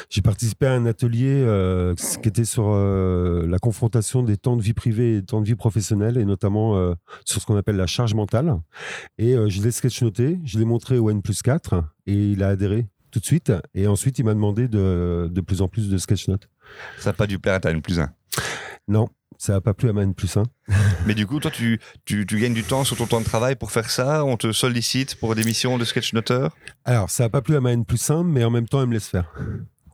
J'ai 0.08 0.22
participé 0.22 0.66
à 0.66 0.72
un 0.74 0.86
atelier 0.86 1.26
euh, 1.44 1.96
qui 2.22 2.28
était 2.28 2.44
sur 2.44 2.66
euh, 2.68 3.44
la 3.48 3.58
confrontation 3.58 4.22
des 4.22 4.36
temps 4.36 4.56
de 4.56 4.62
vie 4.62 4.72
privée 4.72 5.14
et 5.16 5.20
des 5.20 5.26
temps 5.26 5.40
de 5.40 5.46
vie 5.46 5.56
professionnelle, 5.56 6.16
et 6.16 6.24
notamment 6.24 6.76
euh, 6.76 6.94
sur 7.24 7.40
ce 7.40 7.46
qu'on 7.46 7.56
appelle 7.56 7.74
la 7.74 7.88
charge 7.88 8.14
mentale. 8.14 8.54
Et 9.18 9.34
euh, 9.34 9.48
je 9.48 9.60
l'ai 9.60 9.72
sketchnoté, 9.72 10.38
je 10.44 10.60
l'ai 10.60 10.64
montré 10.64 10.96
au 10.98 11.10
N 11.10 11.22
plus 11.22 11.42
4, 11.42 11.82
et 12.06 12.14
il 12.14 12.42
a 12.44 12.48
adhéré 12.50 12.86
tout 13.16 13.20
de 13.20 13.26
suite. 13.26 13.50
Et 13.74 13.86
ensuite, 13.86 14.18
il 14.18 14.26
m'a 14.26 14.34
demandé 14.34 14.68
de, 14.68 15.30
de 15.32 15.40
plus 15.40 15.62
en 15.62 15.68
plus 15.68 15.88
de 15.88 15.96
sketchnotes. 15.96 16.50
Ça 16.98 17.08
n'a 17.10 17.14
pas 17.14 17.26
dû 17.26 17.38
plaire 17.38 17.54
à 17.54 17.60
ta 17.60 17.70
N 17.70 17.80
plus 17.80 17.98
1. 17.98 18.12
Non, 18.88 19.08
ça 19.38 19.54
n'a 19.54 19.62
pas 19.62 19.72
plu 19.72 19.88
à 19.88 19.94
ma 19.94 20.02
N 20.02 20.12
plus 20.12 20.36
1. 20.36 20.42
Mais 21.06 21.14
du 21.14 21.26
coup, 21.26 21.40
toi, 21.40 21.50
tu, 21.50 21.80
tu, 22.04 22.26
tu 22.26 22.38
gagnes 22.38 22.52
du 22.52 22.62
temps 22.62 22.84
sur 22.84 22.94
ton 22.98 23.06
temps 23.06 23.20
de 23.20 23.24
travail 23.24 23.56
pour 23.56 23.70
faire 23.70 23.88
ça 23.88 24.22
On 24.22 24.36
te 24.36 24.52
sollicite 24.52 25.14
pour 25.14 25.34
des 25.34 25.44
missions 25.44 25.78
de 25.78 25.86
sketchnoteur 25.86 26.54
Alors, 26.84 27.08
ça 27.08 27.22
n'a 27.22 27.30
pas 27.30 27.40
plu 27.40 27.56
à 27.56 27.62
ma 27.62 27.72
N 27.72 27.86
plus 27.86 28.10
1, 28.10 28.22
mais 28.24 28.44
en 28.44 28.50
même 28.50 28.68
temps, 28.68 28.82
elle 28.82 28.88
me 28.88 28.92
laisse 28.92 29.08
faire. 29.08 29.32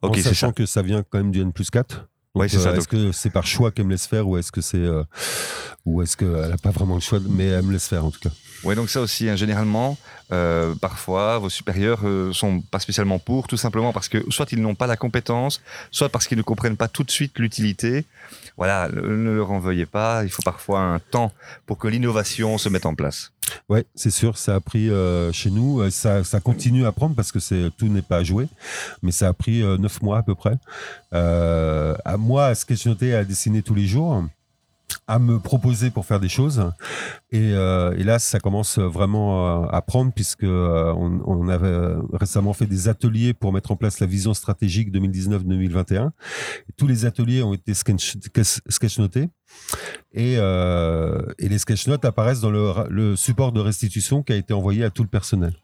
Ok, 0.02 0.18
en 0.18 0.20
sachant 0.20 0.48
ça. 0.48 0.52
que 0.52 0.66
ça 0.66 0.82
vient 0.82 1.04
quand 1.08 1.18
même 1.18 1.30
du 1.30 1.40
N 1.40 1.52
plus 1.52 1.70
4. 1.70 2.08
Ouais, 2.34 2.48
c'est 2.48 2.58
ça, 2.58 2.74
Est-ce 2.74 2.88
que 2.88 3.12
c'est 3.12 3.30
par 3.30 3.46
choix 3.46 3.70
qu'elle 3.70 3.84
me 3.84 3.90
laisse 3.90 4.06
faire 4.06 4.26
ou 4.26 4.38
est-ce 4.38 4.50
que 4.50 4.62
c'est 4.62 4.78
euh, 4.78 5.04
ou 5.84 6.00
est-ce 6.00 6.16
qu'elle 6.16 6.48
n'a 6.48 6.56
pas 6.56 6.70
vraiment 6.70 6.94
le 6.94 7.00
choix, 7.00 7.18
mais 7.28 7.46
elle 7.46 7.62
me 7.62 7.72
laisse 7.72 7.88
faire 7.88 8.06
en 8.06 8.10
tout 8.10 8.20
cas. 8.20 8.30
Ouais, 8.64 8.74
donc 8.74 8.88
ça 8.88 9.00
aussi, 9.00 9.28
hein, 9.28 9.36
généralement, 9.36 9.98
euh, 10.32 10.74
parfois, 10.76 11.38
vos 11.38 11.50
supérieurs 11.50 12.00
euh, 12.04 12.32
sont 12.32 12.60
pas 12.60 12.78
spécialement 12.78 13.18
pour, 13.18 13.48
tout 13.48 13.56
simplement 13.56 13.92
parce 13.92 14.08
que 14.08 14.24
soit 14.30 14.50
ils 14.52 14.62
n'ont 14.62 14.76
pas 14.76 14.86
la 14.86 14.96
compétence, 14.96 15.60
soit 15.90 16.08
parce 16.08 16.26
qu'ils 16.26 16.38
ne 16.38 16.42
comprennent 16.42 16.76
pas 16.76 16.88
tout 16.88 17.02
de 17.02 17.10
suite 17.10 17.38
l'utilité. 17.38 18.06
Voilà, 18.56 18.88
ne 18.88 19.30
leur 19.30 19.50
en 19.50 19.58
veuillez 19.58 19.86
pas. 19.86 20.24
Il 20.24 20.30
faut 20.30 20.42
parfois 20.42 20.80
un 20.80 21.00
temps 21.00 21.32
pour 21.66 21.76
que 21.76 21.88
l'innovation 21.88 22.56
se 22.56 22.68
mette 22.68 22.86
en 22.86 22.94
place. 22.94 23.32
Ouais, 23.68 23.84
c'est 23.94 24.10
sûr, 24.10 24.38
ça 24.38 24.56
a 24.56 24.60
pris 24.60 24.90
euh, 24.90 25.32
chez 25.32 25.50
nous, 25.50 25.80
euh, 25.80 25.90
ça, 25.90 26.24
ça 26.24 26.40
continue 26.40 26.86
à 26.86 26.92
prendre 26.92 27.14
parce 27.14 27.32
que 27.32 27.40
c'est 27.40 27.70
tout 27.76 27.86
n'est 27.86 28.02
pas 28.02 28.22
joué, 28.22 28.48
mais 29.02 29.12
ça 29.12 29.28
a 29.28 29.32
pris 29.32 29.62
euh, 29.62 29.76
neuf 29.78 30.00
mois 30.02 30.18
à 30.18 30.22
peu 30.22 30.34
près. 30.34 30.56
Euh, 31.12 31.94
à 32.04 32.16
moi, 32.16 32.46
à 32.46 32.54
sketchnoter, 32.54 33.14
à 33.14 33.24
dessiner 33.24 33.62
tous 33.62 33.74
les 33.74 33.86
jours, 33.86 34.24
à 35.06 35.18
me 35.18 35.38
proposer 35.38 35.90
pour 35.90 36.06
faire 36.06 36.20
des 36.20 36.28
choses. 36.28 36.70
Et, 37.30 37.52
euh, 37.54 37.94
et 37.96 38.04
là, 38.04 38.18
ça 38.18 38.38
commence 38.40 38.78
vraiment 38.78 39.64
euh, 39.64 39.66
à 39.70 39.82
prendre 39.82 40.12
puisque 40.12 40.44
euh, 40.44 40.92
on, 40.94 41.48
avait 41.48 41.94
récemment 42.12 42.52
fait 42.52 42.66
des 42.66 42.88
ateliers 42.88 43.34
pour 43.34 43.52
mettre 43.52 43.72
en 43.72 43.76
place 43.76 44.00
la 44.00 44.06
vision 44.06 44.32
stratégique 44.32 44.92
2019-2021. 44.94 46.10
Et 46.68 46.72
Tous 46.76 46.86
les 46.86 47.04
ateliers 47.04 47.42
ont 47.42 47.52
été 47.54 47.72
sketch- 47.74 48.16
sketchnotés. 48.68 49.28
Et, 50.12 50.36
euh, 50.38 51.20
et 51.38 51.48
les 51.48 51.58
sketchnotes 51.58 52.04
apparaissent 52.04 52.40
dans 52.40 52.50
le, 52.50 52.72
le 52.88 53.16
support 53.16 53.52
de 53.52 53.60
restitution 53.60 54.22
qui 54.22 54.32
a 54.32 54.36
été 54.36 54.54
envoyé 54.54 54.84
à 54.84 54.90
tout 54.90 55.02
le 55.02 55.08
personnel. 55.08 55.54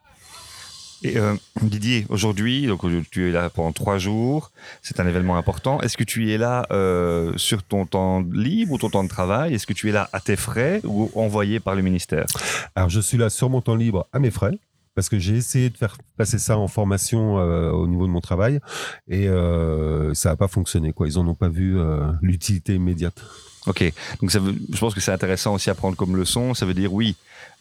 Et 1.02 1.16
euh, 1.16 1.34
Didier, 1.62 2.06
aujourd'hui, 2.08 2.66
donc 2.66 2.84
euh, 2.84 3.02
tu 3.10 3.28
es 3.28 3.32
là 3.32 3.50
pendant 3.50 3.72
trois 3.72 3.98
jours. 3.98 4.50
C'est 4.82 4.98
un 4.98 5.06
événement 5.06 5.36
important. 5.36 5.80
Est-ce 5.80 5.96
que 5.96 6.02
tu 6.02 6.32
es 6.32 6.38
là 6.38 6.66
euh, 6.72 7.32
sur 7.36 7.62
ton 7.62 7.86
temps 7.86 8.24
libre 8.32 8.72
ou 8.72 8.78
ton 8.78 8.90
temps 8.90 9.04
de 9.04 9.08
travail? 9.08 9.54
Est-ce 9.54 9.66
que 9.66 9.72
tu 9.72 9.88
es 9.88 9.92
là 9.92 10.10
à 10.12 10.20
tes 10.20 10.36
frais 10.36 10.80
ou 10.84 11.10
envoyé 11.14 11.60
par 11.60 11.76
le 11.76 11.82
ministère? 11.82 12.26
Alors, 12.74 12.88
je 12.88 13.00
suis 13.00 13.16
là 13.16 13.30
sur 13.30 13.48
mon 13.48 13.60
temps 13.60 13.76
libre 13.76 14.08
à 14.12 14.18
mes 14.18 14.32
frais. 14.32 14.58
Parce 14.98 15.08
que 15.08 15.20
j'ai 15.20 15.36
essayé 15.36 15.70
de 15.70 15.76
faire 15.76 15.96
passer 16.16 16.38
ça 16.38 16.58
en 16.58 16.66
formation 16.66 17.38
euh, 17.38 17.70
au 17.70 17.86
niveau 17.86 18.04
de 18.08 18.10
mon 18.10 18.20
travail 18.20 18.58
et 19.06 19.28
euh, 19.28 20.12
ça 20.12 20.30
n'a 20.30 20.36
pas 20.36 20.48
fonctionné. 20.48 20.92
Quoi. 20.92 21.06
Ils 21.06 21.14
n'en 21.14 21.28
ont 21.28 21.36
pas 21.36 21.48
vu 21.48 21.78
euh, 21.78 22.10
l'utilité 22.20 22.74
immédiate. 22.74 23.22
Ok, 23.68 23.92
donc 24.20 24.32
ça 24.32 24.40
veut, 24.40 24.56
je 24.72 24.78
pense 24.80 24.94
que 24.94 25.00
c'est 25.00 25.12
intéressant 25.12 25.54
aussi 25.54 25.70
à 25.70 25.76
prendre 25.76 25.96
comme 25.96 26.16
leçon. 26.16 26.52
Ça 26.52 26.66
veut 26.66 26.74
dire 26.74 26.92
oui, 26.92 27.14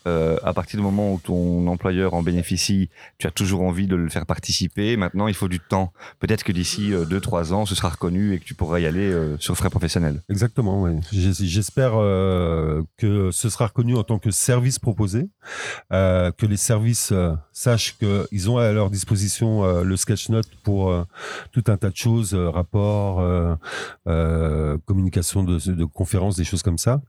euh, 0.08 0.38
à 0.44 0.54
partir 0.54 0.80
du 0.80 0.84
moment 0.84 1.14
où 1.14 1.20
ton 1.20 1.68
employeur 1.68 2.14
en 2.14 2.24
bénéficie, 2.24 2.90
tu 3.18 3.28
as 3.28 3.32
toujours 3.32 3.62
envie 3.62 3.88
de 3.88 3.96
le 3.96 4.10
faire 4.10 4.26
participer. 4.26 4.96
Maintenant, 4.96 5.28
il 5.28 5.34
faut 5.34 5.50
du 5.50 5.60
temps. 5.60 5.92
Peut-être 6.20 6.44
que 6.44 6.52
d'ici 6.52 6.92
2-3 6.92 7.54
ans, 7.54 7.66
ce 7.66 7.76
sera 7.76 7.90
reconnu 7.90 8.34
et 8.34 8.40
que 8.40 8.46
tu 8.46 8.54
pourras 8.54 8.80
y 8.80 8.86
aller 8.86 9.14
sur 9.40 9.56
frais 9.58 9.70
professionnels. 9.70 10.22
Exactement, 10.30 10.84
oui. 10.84 10.92
J'espère 11.12 11.92
que 11.92 13.30
ce 13.32 13.50
sera 13.50 13.68
reconnu 13.68 13.96
en 13.96 14.04
tant 14.04 14.20
que 14.20 14.32
service 14.32 14.80
proposé, 14.80 15.30
que 15.92 16.46
les 16.46 16.58
services 16.58 17.14
sachent 17.52 17.98
qu'ils 17.98 18.50
ont 18.50 18.58
à 18.58 18.72
leur 18.72 18.90
disposition 18.90 19.84
le 19.84 19.98
sketchnote 19.98 20.50
pour 20.64 21.06
tout 21.52 21.64
un 21.68 21.78
tas 21.78 21.90
de 21.90 21.96
choses, 21.96 22.34
rapports, 22.34 23.58
communication 24.86 25.44
de, 25.44 25.60
de 25.72 25.86
conférences, 25.86 26.38
des 26.38 26.46
choses 26.46 26.64
comme 26.64 26.78
ça. 26.78 27.02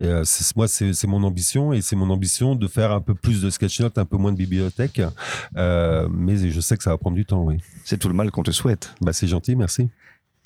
Et 0.00 0.06
euh, 0.06 0.24
moi, 0.56 0.68
c'est 0.68 1.06
mon 1.06 1.22
ambition 1.22 1.72
et 1.72 1.80
c'est 1.80 1.96
mon 1.96 2.10
ambition 2.10 2.54
de 2.54 2.66
faire 2.66 2.92
un 2.92 3.00
peu 3.00 3.14
plus 3.14 3.42
de 3.42 3.50
sketchnote, 3.50 3.96
un 3.98 4.04
peu 4.04 4.16
moins 4.16 4.32
de 4.32 4.36
bibliothèque. 4.36 5.00
Euh, 5.56 6.08
mais 6.10 6.36
je 6.50 6.60
sais 6.60 6.76
que 6.76 6.82
ça 6.82 6.90
va 6.90 6.98
prendre 6.98 7.16
du 7.16 7.24
temps, 7.24 7.42
oui. 7.42 7.58
C'est 7.84 7.98
tout 7.98 8.08
le 8.08 8.14
mal 8.14 8.30
qu'on 8.30 8.42
te 8.42 8.50
souhaite. 8.50 8.94
Bah, 9.00 9.12
c'est 9.12 9.28
gentil, 9.28 9.56
merci. 9.56 9.88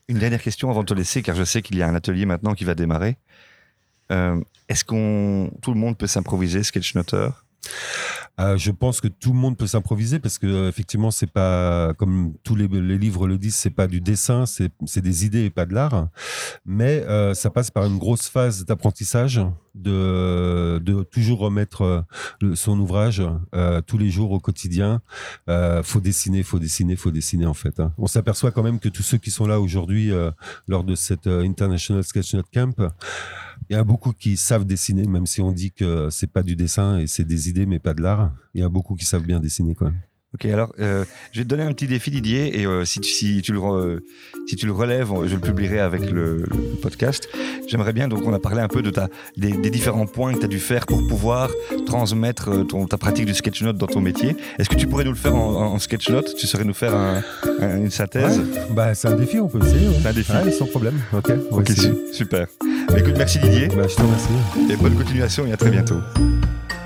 Une 0.08 0.18
dernière 0.18 0.42
question 0.42 0.70
avant 0.70 0.82
de 0.82 0.86
te 0.86 0.94
laisser, 0.94 1.22
car 1.22 1.34
je 1.36 1.44
sais 1.44 1.62
qu'il 1.62 1.76
y 1.76 1.82
a 1.82 1.88
un 1.88 1.94
atelier 1.94 2.26
maintenant 2.26 2.54
qui 2.54 2.64
va 2.64 2.74
démarrer. 2.74 3.16
Euh, 4.10 4.40
est-ce 4.68 4.84
qu'on 4.84 5.50
tout 5.62 5.72
le 5.72 5.78
monde 5.78 5.96
peut 5.96 6.06
s'improviser 6.06 6.62
sketchnoteur 6.62 7.44
euh, 8.40 8.56
je 8.56 8.70
pense 8.70 9.00
que 9.00 9.08
tout 9.08 9.32
le 9.32 9.38
monde 9.38 9.56
peut 9.56 9.66
s'improviser 9.66 10.18
parce 10.18 10.38
que 10.38 10.46
euh, 10.46 10.68
effectivement 10.68 11.10
c'est 11.10 11.30
pas 11.30 11.92
comme 11.94 12.34
tous 12.44 12.54
les, 12.54 12.68
livres 12.68 13.26
le 13.26 13.36
disent 13.36 13.56
c'est 13.56 13.70
pas 13.70 13.86
du 13.86 14.00
dessin 14.00 14.44
c'est 14.46 15.00
des 15.00 15.26
idées 15.26 15.44
et 15.44 15.50
pas 15.50 15.66
de 15.66 15.74
l'art 15.74 16.08
mais 16.64 17.04
euh, 17.08 17.34
ça 17.34 17.50
passe 17.50 17.70
par 17.70 17.84
une 17.84 17.98
grosse 17.98 18.28
phase 18.28 18.64
d'apprentissage 18.64 19.40
de, 19.74 20.78
de 20.78 21.02
toujours 21.02 21.40
remettre 21.40 22.04
son 22.54 22.78
ouvrage 22.80 23.22
tous 23.86 23.98
les 23.98 24.10
jours 24.10 24.32
au 24.32 24.40
quotidien 24.40 25.02
faut 25.82 26.00
dessiner 26.00 26.42
faut 26.42 26.58
dessiner 26.58 26.96
faut 26.96 27.10
dessiner 27.10 27.46
en 27.46 27.54
fait 27.54 27.80
hein. 27.80 27.92
on 27.98 28.06
s'aperçoit 28.06 28.50
quand 28.50 28.62
même 28.62 28.80
que 28.80 28.88
tous 28.88 29.02
ceux 29.02 29.18
qui 29.18 29.30
sont 29.30 29.46
là 29.46 29.60
aujourd'hui 29.60 30.10
lors 30.66 30.84
de 30.84 30.94
cette 30.94 31.26
International 31.26 32.02
Sketch 32.04 32.34
Note 32.34 32.46
Camp 32.52 32.74
il 33.70 33.74
y 33.74 33.76
a 33.76 33.84
beaucoup 33.84 34.12
qui 34.12 34.36
savent 34.36 34.64
dessiner, 34.64 35.06
même 35.06 35.26
si 35.26 35.40
on 35.40 35.52
dit 35.52 35.72
que 35.72 36.08
c'est 36.10 36.30
pas 36.30 36.42
du 36.42 36.56
dessin 36.56 36.98
et 36.98 37.06
c'est 37.06 37.24
des 37.24 37.48
idées, 37.48 37.66
mais 37.66 37.78
pas 37.78 37.94
de 37.94 38.02
l'art. 38.02 38.32
Il 38.54 38.60
y 38.60 38.64
a 38.64 38.68
beaucoup 38.68 38.94
qui 38.94 39.04
savent 39.04 39.24
bien 39.24 39.40
dessiner, 39.40 39.74
quand 39.74 39.86
même. 39.86 40.00
Ok, 40.34 40.44
alors 40.44 40.74
euh, 40.78 41.06
je 41.32 41.40
vais 41.40 41.44
te 41.44 41.48
donner 41.48 41.62
un 41.62 41.72
petit 41.72 41.86
défi 41.86 42.10
Didier 42.10 42.60
et 42.60 42.66
euh, 42.66 42.84
si, 42.84 43.00
tu, 43.00 43.08
si, 43.10 43.40
tu 43.40 43.54
le 43.54 44.04
si 44.46 44.56
tu 44.56 44.66
le 44.66 44.72
relèves, 44.72 45.10
je 45.24 45.34
le 45.34 45.40
publierai 45.40 45.80
avec 45.80 46.10
le, 46.10 46.44
podcast. 46.82 47.30
J'aimerais 47.66 47.94
bien, 47.94 48.08
donc 48.08 48.26
on 48.26 48.34
a 48.34 48.38
parlé 48.38 48.60
un 48.60 48.68
peu 48.68 48.82
de 48.82 48.90
ta, 48.90 49.08
des, 49.38 49.70
différents 49.70 50.04
points 50.04 50.34
que 50.34 50.40
tu 50.40 50.44
as 50.44 50.48
dû 50.48 50.58
faire 50.58 50.84
pour 50.84 51.06
pouvoir 51.06 51.50
transmettre 51.86 52.50
euh, 52.50 52.64
ton, 52.64 52.86
ta 52.86 52.98
pratique 52.98 53.24
du 53.24 53.32
sketchnote 53.32 53.78
dans 53.78 53.86
ton 53.86 54.02
métier. 54.02 54.36
Est-ce 54.58 54.68
que 54.68 54.74
tu 54.74 54.86
pourrais 54.86 55.04
nous 55.04 55.12
le 55.12 55.16
faire 55.16 55.34
en, 55.34 55.72
en 55.72 55.78
sketchnote 55.78 56.34
Tu 56.36 56.46
saurais 56.46 56.64
nous 56.64 56.74
faire 56.74 56.94
une 57.60 57.90
synthèse? 57.90 58.42
Bah, 58.70 58.94
C'est 58.94 59.08
un 59.08 59.16
défi, 59.16 59.40
on 59.40 59.48
peut 59.48 59.64
essayer. 59.64 59.88
C'est 59.98 60.08
un 60.08 60.12
défi. 60.12 60.52
sans 60.52 60.66
problème. 60.66 61.00
Ok, 61.14 61.32
Ok, 61.50 61.70
super. 62.12 62.48
Écoute, 62.96 63.14
merci 63.16 63.38
Didier. 63.38 63.68
Bah, 63.68 63.86
je 63.88 63.94
te 63.94 64.02
remercie. 64.02 64.28
Et 64.70 64.76
bonne 64.76 64.94
continuation 64.94 65.46
et 65.46 65.52
à 65.52 65.56
très 65.56 65.70
bientôt. 65.70 66.00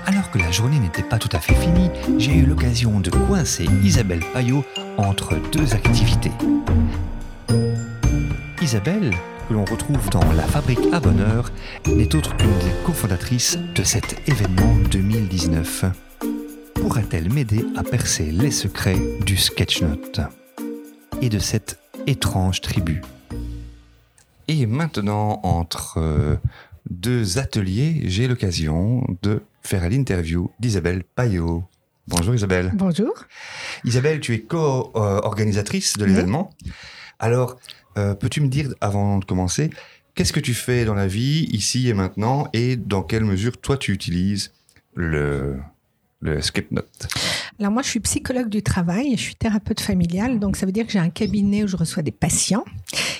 Alors 0.05 0.29
que 0.31 0.37
la 0.37 0.51
journée 0.51 0.79
n'était 0.79 1.03
pas 1.03 1.17
tout 1.17 1.29
à 1.31 1.39
fait 1.39 1.55
finie, 1.55 1.89
j'ai 2.17 2.35
eu 2.35 2.45
l'occasion 2.45 2.99
de 2.99 3.09
coincer 3.09 3.65
Isabelle 3.83 4.21
Payot 4.33 4.63
entre 4.97 5.35
deux 5.51 5.73
activités. 5.73 6.31
Isabelle, 8.61 9.11
que 9.47 9.53
l'on 9.53 9.65
retrouve 9.65 10.09
dans 10.09 10.31
La 10.33 10.43
Fabrique 10.43 10.87
à 10.91 10.99
Bonheur, 10.99 11.51
n'est 11.87 12.15
autre 12.15 12.35
qu'une 12.35 12.57
des 12.59 12.73
cofondatrices 12.85 13.57
de 13.75 13.83
cet 13.83 14.17
événement 14.27 14.75
2019. 14.91 15.85
Pourra-t-elle 16.75 17.31
m'aider 17.31 17.65
à 17.75 17.83
percer 17.83 18.25
les 18.31 18.51
secrets 18.51 18.99
du 19.25 19.37
sketchnote 19.37 20.21
et 21.21 21.29
de 21.29 21.39
cette 21.39 21.79
étrange 22.07 22.61
tribu? 22.61 23.01
Et 24.47 24.65
maintenant, 24.65 25.39
entre 25.43 25.97
euh, 25.97 26.35
deux 26.89 27.37
ateliers, 27.37 28.01
j'ai 28.05 28.27
l'occasion 28.27 29.05
de 29.21 29.41
faire 29.61 29.89
l'interview 29.89 30.51
d'Isabelle 30.59 31.03
Payot. 31.15 31.63
Bonjour 32.07 32.35
Isabelle. 32.35 32.71
Bonjour. 32.75 33.13
Isabelle, 33.85 34.19
tu 34.19 34.33
es 34.33 34.41
co-organisatrice 34.41 35.97
de 35.97 36.03
l'événement. 36.03 36.49
Alors, 37.19 37.57
euh, 37.97 38.13
peux-tu 38.15 38.41
me 38.41 38.49
dire, 38.49 38.73
avant 38.81 39.19
de 39.19 39.25
commencer, 39.25 39.69
qu'est-ce 40.13 40.33
que 40.33 40.41
tu 40.41 40.53
fais 40.53 40.83
dans 40.83 40.95
la 40.95 41.07
vie, 41.07 41.47
ici 41.51 41.87
et 41.87 41.93
maintenant, 41.93 42.47
et 42.51 42.75
dans 42.75 43.03
quelle 43.03 43.23
mesure 43.23 43.57
toi 43.57 43.77
tu 43.77 43.93
utilises 43.93 44.51
le, 44.95 45.57
le 46.23 46.41
Skipnote 46.41 47.07
Alors 47.59 47.71
moi, 47.71 47.81
je 47.81 47.89
suis 47.89 47.99
psychologue 47.99 48.49
du 48.49 48.63
travail, 48.63 49.11
je 49.17 49.21
suis 49.21 49.35
thérapeute 49.35 49.81
familiale, 49.81 50.39
donc 50.39 50.55
ça 50.55 50.65
veut 50.65 50.71
dire 50.71 50.85
que 50.85 50.91
j'ai 50.91 50.99
un 50.99 51.09
cabinet 51.09 51.63
où 51.63 51.67
je 51.67 51.75
reçois 51.75 52.01
des 52.01 52.11
patients. 52.11 52.63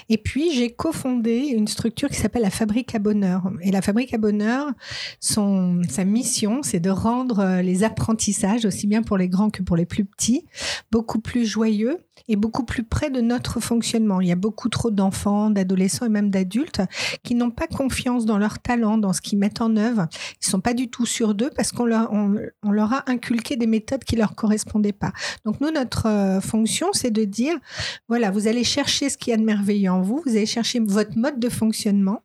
Et 0.09 0.17
puis, 0.17 0.53
j'ai 0.53 0.71
cofondé 0.71 1.53
une 1.55 1.67
structure 1.67 2.09
qui 2.09 2.15
s'appelle 2.15 2.41
la 2.41 2.49
Fabrique 2.49 2.95
à 2.95 2.99
Bonheur. 2.99 3.51
Et 3.61 3.71
la 3.71 3.81
Fabrique 3.81 4.13
à 4.13 4.17
Bonheur, 4.17 4.71
son, 5.19 5.81
sa 5.89 6.05
mission, 6.05 6.61
c'est 6.63 6.79
de 6.79 6.89
rendre 6.89 7.39
euh, 7.39 7.61
les 7.61 7.83
apprentissages, 7.83 8.65
aussi 8.65 8.87
bien 8.87 9.03
pour 9.03 9.17
les 9.17 9.29
grands 9.29 9.49
que 9.49 9.63
pour 9.63 9.75
les 9.75 9.85
plus 9.85 10.05
petits, 10.05 10.45
beaucoup 10.91 11.19
plus 11.19 11.45
joyeux 11.45 11.99
et 12.27 12.35
beaucoup 12.35 12.63
plus 12.63 12.83
près 12.83 13.09
de 13.09 13.21
notre 13.21 13.59
fonctionnement. 13.59 14.21
Il 14.21 14.27
y 14.27 14.31
a 14.31 14.35
beaucoup 14.35 14.69
trop 14.69 14.91
d'enfants, 14.91 15.49
d'adolescents 15.49 16.05
et 16.05 16.09
même 16.09 16.29
d'adultes 16.29 16.81
qui 17.23 17.35
n'ont 17.35 17.51
pas 17.51 17.67
confiance 17.67 18.25
dans 18.25 18.37
leur 18.37 18.59
talent, 18.59 18.97
dans 18.97 19.13
ce 19.13 19.21
qu'ils 19.21 19.39
mettent 19.39 19.61
en 19.61 19.75
œuvre. 19.75 20.07
Ils 20.41 20.47
sont 20.47 20.61
pas 20.61 20.73
du 20.73 20.89
tout 20.89 21.05
sûrs 21.05 21.35
d'eux 21.35 21.49
parce 21.55 21.71
qu'on 21.71 21.85
leur, 21.85 22.93
a 22.93 23.03
inculqué 23.09 23.55
des 23.55 23.67
méthodes 23.67 24.03
qui 24.03 24.15
leur 24.15 24.35
correspondaient 24.35 24.93
pas. 24.93 25.11
Donc 25.45 25.59
nous, 25.61 25.71
notre 25.71 26.07
euh, 26.07 26.41
fonction, 26.41 26.87
c'est 26.93 27.11
de 27.11 27.23
dire, 27.23 27.55
voilà, 28.07 28.31
vous 28.31 28.47
allez 28.47 28.63
chercher 28.63 29.09
ce 29.09 29.17
qu'il 29.17 29.31
y 29.31 29.33
a 29.33 29.37
de 29.37 29.43
merveilleux 29.43 29.91
en 29.91 30.01
vous, 30.01 30.21
vous 30.25 30.31
allez 30.31 30.45
chercher 30.45 30.79
votre 30.79 31.17
mode 31.17 31.39
de 31.39 31.49
fonctionnement 31.49 32.21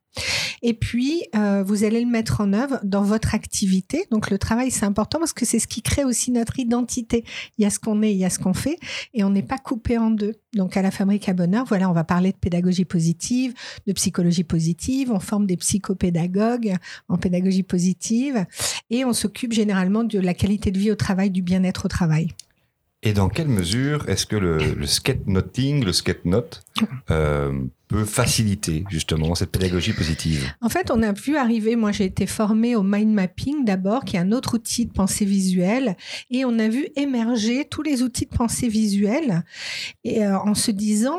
et 0.63 0.75
puis, 0.75 1.25
euh, 1.37 1.63
vous 1.65 1.85
allez 1.85 2.01
le 2.01 2.11
mettre 2.11 2.41
en 2.41 2.53
œuvre 2.53 2.81
dans 2.83 3.03
votre 3.03 3.35
activité. 3.35 4.07
Donc, 4.11 4.31
le 4.31 4.39
travail, 4.39 4.71
c'est 4.71 4.85
important 4.85 5.19
parce 5.19 5.33
que 5.33 5.45
c'est 5.45 5.59
ce 5.59 5.67
qui 5.67 5.83
crée 5.83 6.05
aussi 6.05 6.31
notre 6.31 6.59
identité. 6.59 7.25
Il 7.59 7.63
y 7.63 7.67
a 7.67 7.71
ce 7.71 7.79
qu'on 7.79 8.03
est, 8.03 8.13
il 8.13 8.19
y 8.19 8.25
a 8.25 8.31
ce 8.31 8.39
qu'on 8.39 8.55
fait, 8.55 8.79
et 9.15 9.25
on 9.25 9.31
n'est 9.31 9.43
pas 9.43 9.59
coupé 9.59 9.99
en 9.99 10.11
deux. 10.11 10.35
Donc, 10.55 10.77
à 10.77 10.83
la 10.83 10.91
Fabrique 10.91 11.29
à 11.29 11.33
Bonheur, 11.33 11.65
voilà, 11.67 11.91
on 11.91 11.93
va 11.93 12.05
parler 12.05 12.33
de 12.33 12.37
pédagogie 12.37 12.85
positive, 12.85 13.55
de 13.87 13.93
psychologie 13.93 14.45
positive. 14.45 15.11
On 15.13 15.21
forme 15.21 15.47
des 15.47 15.57
psychopédagogues 15.57 16.77
en 17.09 17.19
pédagogie 17.19 17.63
positive, 17.63 18.45
et 18.91 19.05
on 19.05 19.13
s'occupe 19.13 19.53
généralement 19.53 20.05
de 20.05 20.19
la 20.19 20.35
qualité 20.35 20.71
de 20.71 20.79
vie 20.79 20.91
au 20.91 20.97
travail, 20.97 21.31
du 21.31 21.43
bien-être 21.43 21.87
au 21.87 21.89
travail. 21.89 22.29
Et 23.03 23.13
dans 23.13 23.29
quelle 23.29 23.49
mesure 23.49 24.09
est-ce 24.09 24.27
que 24.27 24.35
le, 24.35 24.59
le 24.75 24.87
sketchnoting, 24.87 25.85
le 25.85 25.93
sketchnote, 25.93 26.65
euh, 27.11 27.53
peut 27.87 28.05
faciliter 28.05 28.85
justement 28.91 29.37
cette 29.37 29.53
pédagogie 29.53 29.93
positive? 29.93 30.53
En 30.61 30.69
fait, 30.69 30.91
on 30.91 31.03
a 31.03 31.13
vu 31.13 31.37
arriver, 31.37 31.77
moi 31.77 31.93
j'ai 31.93 32.05
été 32.05 32.27
formée 32.27 32.75
au 32.75 32.83
mind 32.83 33.13
mapping 33.13 33.65
d'abord, 33.65 34.05
qui 34.05 34.17
est 34.17 34.19
un 34.19 34.33
autre 34.33 34.55
outil 34.55 34.87
de 34.87 34.93
pensée 34.93 35.25
visuelle, 35.25 35.97
et 36.31 36.45
on 36.45 36.59
a 36.59 36.69
vu 36.69 36.89
émerger 36.97 37.67
tous 37.67 37.83
les 37.83 38.03
outils 38.03 38.27
de 38.27 38.37
pensée 38.37 38.69
visuelle, 38.69 39.45
et 40.03 40.27
euh, 40.27 40.37
en 40.39 40.55
se 40.55 40.73
disant, 40.73 41.19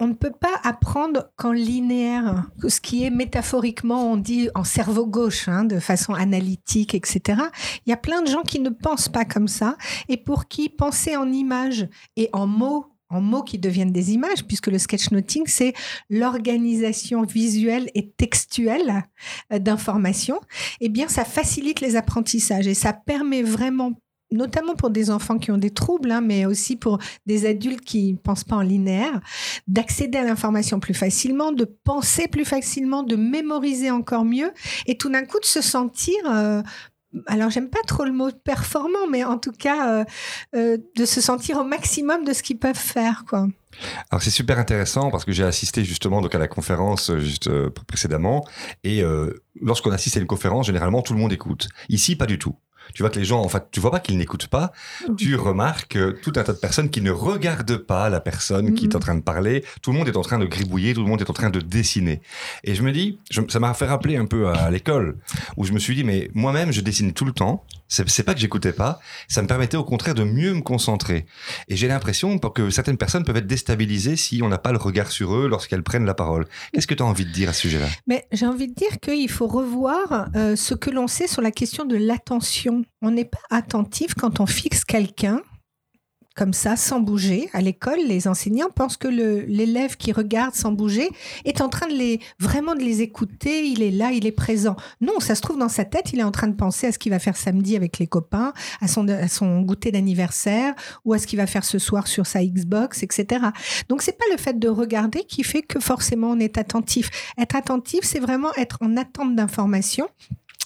on 0.00 0.06
ne 0.06 0.14
peut 0.14 0.32
pas 0.32 0.60
apprendre 0.62 1.30
qu'en 1.36 1.52
linéaire, 1.52 2.48
ce 2.66 2.80
qui 2.80 3.04
est 3.04 3.10
métaphoriquement, 3.10 4.12
on 4.12 4.16
dit 4.16 4.48
en 4.54 4.64
cerveau 4.64 5.06
gauche, 5.06 5.48
hein, 5.48 5.64
de 5.64 5.80
façon 5.80 6.14
analytique, 6.14 6.94
etc. 6.94 7.42
Il 7.84 7.90
y 7.90 7.92
a 7.92 7.96
plein 7.96 8.22
de 8.22 8.28
gens 8.28 8.42
qui 8.42 8.60
ne 8.60 8.70
pensent 8.70 9.08
pas 9.08 9.24
comme 9.24 9.48
ça 9.48 9.76
et 10.08 10.16
pour 10.16 10.46
qui 10.46 10.68
penser 10.68 11.16
en 11.16 11.32
images 11.32 11.88
et 12.16 12.28
en 12.32 12.46
mots 12.46 12.86
en 13.10 13.20
mots 13.20 13.42
qui 13.42 13.58
deviennent 13.58 13.92
des 13.92 14.12
images, 14.12 14.44
puisque 14.46 14.66
le 14.66 14.78
sketchnoting, 14.78 15.44
c'est 15.46 15.72
l'organisation 16.10 17.22
visuelle 17.22 17.90
et 17.94 18.10
textuelle 18.10 19.04
euh, 19.52 19.58
d'informations, 19.58 20.40
eh 20.80 20.88
bien, 20.88 21.08
ça 21.08 21.24
facilite 21.24 21.80
les 21.80 21.96
apprentissages 21.96 22.66
et 22.66 22.74
ça 22.74 22.92
permet 22.92 23.42
vraiment 23.42 23.92
notamment 24.30 24.74
pour 24.74 24.90
des 24.90 25.10
enfants 25.10 25.38
qui 25.38 25.50
ont 25.50 25.58
des 25.58 25.70
troubles, 25.70 26.10
hein, 26.10 26.20
mais 26.20 26.46
aussi 26.46 26.76
pour 26.76 26.98
des 27.26 27.46
adultes 27.46 27.80
qui 27.80 28.12
ne 28.12 28.18
pensent 28.18 28.44
pas 28.44 28.56
en 28.56 28.62
linéaire, 28.62 29.20
d'accéder 29.66 30.18
à 30.18 30.24
l'information 30.24 30.80
plus 30.80 30.94
facilement, 30.94 31.52
de 31.52 31.64
penser 31.64 32.28
plus 32.28 32.44
facilement, 32.44 33.02
de 33.02 33.16
mémoriser 33.16 33.90
encore 33.90 34.24
mieux, 34.24 34.52
et 34.86 34.96
tout 34.96 35.10
d'un 35.10 35.24
coup 35.24 35.40
de 35.40 35.46
se 35.46 35.60
sentir... 35.60 36.16
Euh, 36.26 36.62
alors 37.26 37.48
j'aime 37.48 37.70
pas 37.70 37.82
trop 37.86 38.04
le 38.04 38.12
mot 38.12 38.30
performant, 38.30 39.06
mais 39.10 39.24
en 39.24 39.38
tout 39.38 39.50
cas 39.50 39.88
euh, 39.88 40.04
euh, 40.54 40.76
de 40.94 41.06
se 41.06 41.22
sentir 41.22 41.56
au 41.56 41.64
maximum 41.64 42.22
de 42.22 42.34
ce 42.34 42.42
qu'ils 42.42 42.58
peuvent 42.58 42.76
faire. 42.76 43.24
Alors 44.10 44.22
c'est 44.22 44.28
super 44.28 44.58
intéressant 44.58 45.10
parce 45.10 45.24
que 45.24 45.32
j'ai 45.32 45.42
assisté 45.42 45.84
justement 45.84 46.20
donc 46.20 46.34
à 46.34 46.38
la 46.38 46.48
conférence 46.48 47.10
juste 47.16 47.48
précédemment 47.86 48.46
et 48.84 49.02
lorsqu'on 49.58 49.90
assiste 49.90 50.18
à 50.18 50.20
une 50.20 50.26
conférence 50.26 50.66
généralement 50.66 51.00
tout 51.00 51.14
le 51.14 51.18
monde 51.18 51.32
écoute. 51.32 51.68
Ici 51.88 52.14
pas 52.14 52.26
du 52.26 52.38
tout. 52.38 52.56
Tu 52.94 53.02
vois 53.02 53.10
que 53.10 53.18
les 53.18 53.24
gens, 53.24 53.40
en 53.42 53.48
fait, 53.48 53.64
tu 53.70 53.80
vois 53.80 53.90
pas 53.90 54.00
qu'ils 54.00 54.16
n'écoutent 54.18 54.46
pas, 54.48 54.72
tu 55.16 55.34
remarques 55.36 55.96
euh, 55.96 56.14
tout 56.22 56.32
un 56.36 56.42
tas 56.42 56.52
de 56.52 56.58
personnes 56.58 56.90
qui 56.90 57.00
ne 57.00 57.10
regardent 57.10 57.76
pas 57.78 58.08
la 58.08 58.20
personne 58.20 58.74
qui 58.74 58.84
est 58.84 58.94
en 58.94 58.98
Mhm. 58.98 59.02
train 59.02 59.14
de 59.16 59.22
parler. 59.22 59.64
Tout 59.82 59.92
le 59.92 59.98
monde 59.98 60.08
est 60.08 60.16
en 60.16 60.22
train 60.22 60.38
de 60.38 60.46
gribouiller, 60.46 60.94
tout 60.94 61.02
le 61.02 61.08
monde 61.08 61.20
est 61.20 61.30
en 61.30 61.32
train 61.34 61.50
de 61.50 61.60
dessiner. 61.60 62.20
Et 62.64 62.74
je 62.74 62.82
me 62.82 62.92
dis, 62.92 63.18
je- 63.30 63.42
ça 63.48 63.60
m'a 63.60 63.74
fait 63.74 63.86
rappeler 63.86 64.16
un 64.16 64.26
peu 64.26 64.48
à, 64.48 64.52
à 64.54 64.70
l'école, 64.70 65.16
où 65.56 65.64
je 65.64 65.72
me 65.72 65.78
suis 65.78 65.94
dit, 65.94 66.04
mais 66.04 66.30
moi-même, 66.34 66.72
je 66.72 66.80
dessine 66.80 67.12
tout 67.12 67.24
le 67.24 67.32
temps. 67.32 67.64
C'est 67.88 68.22
pas 68.22 68.34
que 68.34 68.40
j'écoutais 68.40 68.72
pas, 68.72 69.00
ça 69.28 69.42
me 69.42 69.46
permettait 69.48 69.76
au 69.76 69.84
contraire 69.84 70.14
de 70.14 70.24
mieux 70.24 70.54
me 70.54 70.60
concentrer. 70.60 71.26
Et 71.68 71.76
j'ai 71.76 71.88
l'impression 71.88 72.38
que 72.38 72.70
certaines 72.70 72.98
personnes 72.98 73.24
peuvent 73.24 73.36
être 73.36 73.46
déstabilisées 73.46 74.16
si 74.16 74.42
on 74.42 74.48
n'a 74.48 74.58
pas 74.58 74.72
le 74.72 74.78
regard 74.78 75.10
sur 75.10 75.34
eux 75.34 75.48
lorsqu'elles 75.48 75.82
prennent 75.82 76.04
la 76.04 76.14
parole. 76.14 76.46
Qu'est-ce 76.72 76.86
que 76.86 76.94
tu 76.94 77.02
as 77.02 77.06
envie 77.06 77.24
de 77.24 77.32
dire 77.32 77.48
à 77.48 77.52
ce 77.52 77.62
sujet-là? 77.62 77.86
Mais 78.06 78.26
j'ai 78.32 78.46
envie 78.46 78.68
de 78.68 78.74
dire 78.74 79.00
qu'il 79.00 79.30
faut 79.30 79.46
revoir 79.46 80.28
euh, 80.36 80.54
ce 80.54 80.74
que 80.74 80.90
l'on 80.90 81.08
sait 81.08 81.26
sur 81.26 81.42
la 81.42 81.50
question 81.50 81.84
de 81.84 81.96
l'attention. 81.96 82.84
On 83.02 83.10
n'est 83.10 83.24
pas 83.24 83.38
attentif 83.50 84.14
quand 84.14 84.40
on 84.40 84.46
fixe 84.46 84.84
quelqu'un 84.84 85.40
comme 86.38 86.52
ça, 86.52 86.76
sans 86.76 87.00
bouger. 87.00 87.50
À 87.52 87.60
l'école, 87.60 87.98
les 88.06 88.28
enseignants 88.28 88.70
pensent 88.72 88.96
que 88.96 89.08
l'élève 89.08 89.96
qui 89.96 90.12
regarde 90.12 90.54
sans 90.54 90.70
bouger 90.70 91.10
est 91.44 91.60
en 91.60 91.68
train 91.68 91.88
de 91.88 91.94
les 91.94 92.20
vraiment 92.38 92.76
de 92.76 92.80
les 92.80 93.02
écouter. 93.02 93.66
Il 93.66 93.82
est 93.82 93.90
là, 93.90 94.12
il 94.12 94.24
est 94.24 94.32
présent. 94.32 94.76
Non, 95.00 95.18
ça 95.18 95.34
se 95.34 95.40
trouve 95.40 95.58
dans 95.58 95.68
sa 95.68 95.84
tête. 95.84 96.12
Il 96.12 96.20
est 96.20 96.24
en 96.24 96.30
train 96.30 96.46
de 96.46 96.54
penser 96.54 96.86
à 96.86 96.92
ce 96.92 96.98
qu'il 96.98 97.10
va 97.10 97.18
faire 97.18 97.36
samedi 97.36 97.74
avec 97.74 97.98
les 97.98 98.06
copains, 98.06 98.52
à 98.80 98.86
son, 98.86 99.08
à 99.08 99.26
son 99.26 99.62
goûter 99.62 99.90
d'anniversaire 99.90 100.74
ou 101.04 101.12
à 101.12 101.18
ce 101.18 101.26
qu'il 101.26 101.38
va 101.38 101.48
faire 101.48 101.64
ce 101.64 101.80
soir 101.80 102.06
sur 102.06 102.24
sa 102.24 102.44
Xbox, 102.44 103.02
etc. 103.02 103.46
Donc 103.88 104.02
c'est 104.02 104.16
pas 104.16 104.26
le 104.30 104.38
fait 104.38 104.56
de 104.60 104.68
regarder 104.68 105.24
qui 105.24 105.42
fait 105.42 105.62
que 105.62 105.80
forcément 105.80 106.30
on 106.30 106.38
est 106.38 106.56
attentif. 106.56 107.10
Être 107.36 107.56
attentif, 107.56 108.00
c'est 108.04 108.20
vraiment 108.20 108.54
être 108.54 108.78
en 108.80 108.96
attente 108.96 109.34
d'informations. 109.34 110.08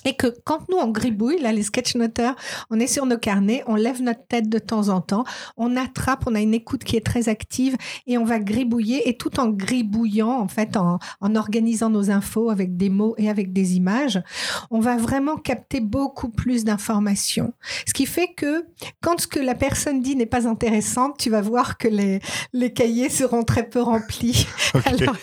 Et 0.04 0.14
que 0.14 0.26
quand 0.44 0.68
nous 0.68 0.76
on 0.76 0.88
gribouille, 0.88 1.40
là 1.40 1.52
les 1.52 1.62
sketchnoteurs, 1.62 2.34
on 2.70 2.80
est 2.80 2.86
sur 2.86 3.06
nos 3.06 3.18
carnets, 3.18 3.62
on 3.66 3.74
lève 3.74 4.02
notre 4.02 4.26
tête 4.26 4.48
de 4.48 4.58
temps 4.58 4.88
en 4.88 5.00
temps, 5.00 5.24
on 5.56 5.76
attrape, 5.76 6.24
on 6.26 6.34
a 6.34 6.40
une 6.40 6.54
écoute 6.54 6.84
qui 6.84 6.96
est 6.96 7.04
très 7.06 7.28
active 7.28 7.76
et 8.06 8.18
on 8.18 8.24
va 8.24 8.38
gribouiller 8.38 9.08
et 9.08 9.16
tout 9.16 9.40
en 9.40 9.48
gribouillant, 9.48 10.30
en 10.30 10.48
fait, 10.48 10.76
en, 10.76 10.98
en 11.20 11.36
organisant 11.36 11.90
nos 11.90 12.10
infos 12.10 12.50
avec 12.50 12.76
des 12.76 12.90
mots 12.90 13.14
et 13.18 13.28
avec 13.28 13.52
des 13.52 13.76
images, 13.76 14.22
on 14.70 14.80
va 14.80 14.96
vraiment 14.96 15.36
capter 15.36 15.80
beaucoup 15.80 16.28
plus 16.28 16.64
d'informations. 16.64 17.52
Ce 17.86 17.92
qui 17.92 18.06
fait 18.06 18.28
que 18.36 18.66
quand 19.00 19.20
ce 19.20 19.26
que 19.26 19.40
la 19.40 19.54
personne 19.54 20.02
dit 20.02 20.16
n'est 20.16 20.26
pas 20.26 20.48
intéressante, 20.48 21.16
tu 21.18 21.30
vas 21.30 21.40
voir 21.40 21.78
que 21.78 21.88
les, 21.88 22.20
les 22.52 22.72
cahiers 22.72 23.08
seront 23.08 23.44
très 23.44 23.68
peu 23.68 23.80
remplis. 23.80 24.46
Alors, 24.84 25.16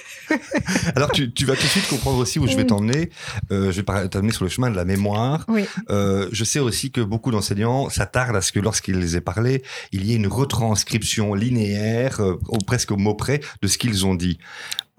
Alors, 0.95 1.11
tu, 1.11 1.31
tu 1.33 1.45
vas 1.45 1.55
tout 1.55 1.63
de 1.63 1.67
suite 1.67 1.87
comprendre 1.87 2.19
aussi 2.19 2.39
où 2.39 2.47
je 2.47 2.55
vais 2.55 2.65
t'emmener. 2.65 3.09
Euh, 3.51 3.71
je 3.71 3.81
vais 3.81 4.09
t'amener 4.09 4.31
sur 4.31 4.43
le 4.43 4.49
chemin 4.49 4.68
de 4.69 4.75
la 4.75 4.85
mémoire. 4.85 5.45
oui. 5.47 5.65
Euh, 5.89 6.27
je 6.31 6.43
sais 6.43 6.59
aussi 6.59 6.91
que 6.91 7.01
beaucoup 7.01 7.31
d'enseignants 7.31 7.89
s'attardent 7.89 8.35
à 8.35 8.41
ce 8.41 8.51
que 8.51 8.59
lorsqu'ils 8.59 8.99
les 8.99 9.17
aient 9.17 9.21
parlé, 9.21 9.63
il 9.91 10.05
y 10.05 10.13
ait 10.13 10.15
une 10.15 10.27
retranscription 10.27 11.33
linéaire, 11.33 12.21
euh, 12.21 12.39
presque 12.65 12.91
au 12.91 12.97
mot 12.97 13.15
près, 13.15 13.41
de 13.61 13.67
ce 13.67 13.77
qu'ils 13.77 14.05
ont 14.05 14.15
dit. 14.15 14.37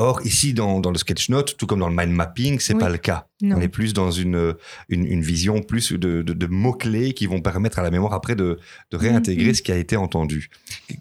Or, 0.01 0.21
ici, 0.25 0.55
dans, 0.55 0.81
dans 0.81 0.91
le 0.91 0.97
sketchnote, 0.99 1.57
tout 1.59 1.67
comme 1.67 1.81
dans 1.81 1.89
le 1.91 1.95
mind 1.95 2.11
mapping, 2.15 2.59
c'est 2.59 2.73
Oui. 2.75 2.81
pas 2.81 2.89
le 2.89 2.97
cas. 2.99 3.27
Non. 3.43 3.57
On 3.57 3.61
est 3.61 3.69
plus 3.69 3.93
dans 3.93 4.11
une, 4.11 4.55
une, 4.89 5.05
une 5.07 5.21
vision 5.23 5.61
plus 5.63 5.93
de, 5.93 6.23
de, 6.23 6.33
de 6.33 6.47
mots-clés 6.47 7.13
qui 7.13 7.27
vont 7.27 7.41
permettre 7.41 7.79
à 7.79 7.83
la 7.83 7.91
mémoire 7.91 8.13
après 8.15 8.35
de, 8.35 8.59
de 8.91 8.97
réintégrer 8.97 9.49
Mhm. 9.49 9.55
ce 9.55 9.63
qui 9.63 9.73
a 9.73 9.77
été 9.77 9.97
entendu. 9.97 10.49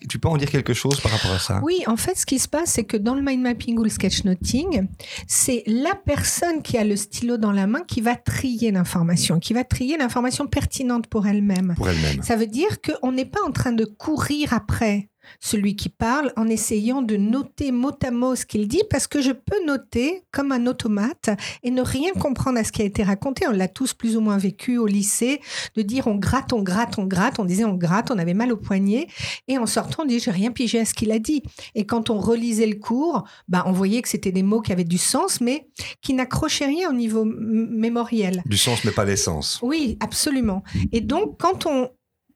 Tu 0.10 0.20
peux 0.20 0.28
en 0.28 0.38
dire 0.38 0.50
quelque 0.52 0.74
chose 0.74 1.00
par 1.00 1.12
rapport 1.14 1.32
à 1.32 1.40
ça? 1.40 1.62
Oui, 1.64 1.80
en 1.88 1.96
fait, 1.98 2.18
ce 2.18 2.26
qui 2.26 2.40
se 2.40 2.48
passe, 2.50 2.72
c'est 2.74 2.84
que 2.84 2.98
dans 2.98 3.16
le 3.16 3.22
mind 3.22 3.42
mapping 3.42 3.78
ou 3.78 3.84
le 3.84 3.90
sketchnoting, 3.90 4.88
c'est 5.28 5.64
la 5.68 5.96
personne 5.96 6.62
qui 6.62 6.78
a 6.78 6.84
le 6.84 6.96
stylo 6.96 7.38
dans 7.38 7.52
la 7.54 7.68
main 7.68 7.82
qui 7.88 8.02
va 8.02 8.16
trier 8.16 8.72
l'information, 8.72 9.40
qui 9.40 9.54
va 9.54 9.64
trier 9.64 9.98
l'information 9.98 10.46
pertinente 10.48 11.08
pour 11.08 11.26
elle-même. 11.28 11.74
pour 11.78 11.90
elle-même 11.90 12.22
Ça 12.22 12.36
veut 12.36 12.48
dire 12.48 12.80
qu'on 12.82 13.12
n'est 13.12 13.26
pas 13.26 13.40
en 13.48 13.52
train 13.52 13.72
de 13.72 13.86
courir 13.86 14.54
après 14.54 15.10
celui 15.40 15.76
qui 15.76 15.90
parle 15.90 16.34
en 16.36 16.48
essayant 16.48 17.02
de 17.02 17.18
noter 17.18 17.72
mot 17.72 17.92
à 18.04 18.12
mot 18.12 18.36
ce 18.36 18.46
qu'il 18.46 18.68
dit 18.68 18.84
parce 18.90 19.08
que 19.08 19.22
je 19.22 19.32
peux 19.32 19.66
noter 19.66 20.24
comme 20.32 20.52
un 20.52 20.68
automate 20.68 21.30
et 21.64 21.72
ne 21.72 21.82
rien 21.82 22.14
comprendre 22.14 22.60
à 22.60 22.64
ce 22.64 22.72
qui 22.72 22.82
a 22.82 22.86
été 22.86 23.04
raconté. 23.04 23.48
On 23.48 23.52
l'a 23.52 23.68
tous 23.68 23.94
plus 23.94 24.16
ou 24.16 24.22
moins 24.22 24.38
vécu 24.38 24.78
au 24.78 24.86
lycée, 24.86 25.42
de 25.76 25.82
dire 25.82 26.08
on 26.08 26.16
gratte, 26.16 26.54
on 26.54 26.62
gratte, 26.62 26.98
on 26.98 27.06
gratte, 27.06 27.40
on 27.40 27.46
disait 27.46 27.66
on 27.66 27.76
gratte, 27.76 28.12
on 28.12 28.18
avait 28.18 28.34
mal 28.34 28.52
au 28.52 28.58
poignet 28.58 29.08
et 29.48 29.58
en 29.58 29.66
sortant 29.66 30.04
on 30.04 30.06
dit 30.06 30.20
j'ai 30.20 30.32
rien 30.32 30.52
pigé 30.52 30.80
à 30.80 30.86
ce 30.86 30.94
qu'il 30.94 31.12
a 31.12 31.20
dit. 31.20 31.44
Et 31.76 31.86
quand 31.86 32.10
on 32.10 32.20
relisait 32.20 32.68
le 32.68 32.76
cours, 32.76 33.24
bah, 33.48 33.64
on 33.66 33.72
voyait 33.72 34.02
que 34.02 34.10
c'était 34.10 34.32
des 34.32 34.44
mots 34.44 34.62
qui 34.62 34.72
avaient 34.72 34.84
du 34.84 34.98
sens 34.98 35.42
mais 35.42 35.68
qui 36.02 36.14
n'accrochaient 36.14 36.66
rien 36.66 36.90
au 36.90 36.94
niveau 36.94 37.26
mémoriel. 37.26 38.44
Du 38.46 38.58
sens 38.58 38.84
mais 38.84 38.92
pas 38.92 39.06
l'essence. 39.06 39.60
Oui, 39.62 39.98
absolument. 40.00 40.64
Et 40.92 41.02
donc, 41.02 41.38
quand 41.40 41.66
on 41.66 41.90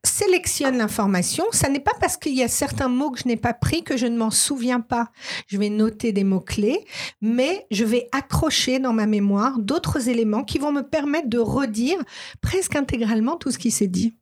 sélectionne 0.05 0.77
l'information, 0.77 1.45
ça 1.51 1.69
n'est 1.69 1.79
pas 1.79 1.93
parce 1.99 2.17
qu'il 2.17 2.33
y 2.33 2.43
a 2.43 2.47
certains 2.47 2.89
mots 2.89 3.11
que 3.11 3.19
je 3.19 3.27
n'ai 3.27 3.37
pas 3.37 3.53
pris 3.53 3.83
que 3.83 3.97
je 3.97 4.05
ne 4.05 4.17
m'en 4.17 4.31
souviens 4.31 4.81
pas. 4.81 5.11
Je 5.47 5.57
vais 5.57 5.69
noter 5.69 6.11
des 6.11 6.23
mots-clés, 6.23 6.85
mais 7.21 7.65
je 7.71 7.85
vais 7.85 8.09
accrocher 8.11 8.79
dans 8.79 8.93
ma 8.93 9.05
mémoire 9.05 9.59
d'autres 9.59 10.09
éléments 10.09 10.43
qui 10.43 10.59
vont 10.59 10.71
me 10.71 10.81
permettre 10.81 11.29
de 11.29 11.39
redire 11.39 11.97
presque 12.41 12.75
intégralement 12.75 13.37
tout 13.37 13.51
ce 13.51 13.57
qui 13.57 13.71
s'est 13.71 13.87
dit. 13.87 14.17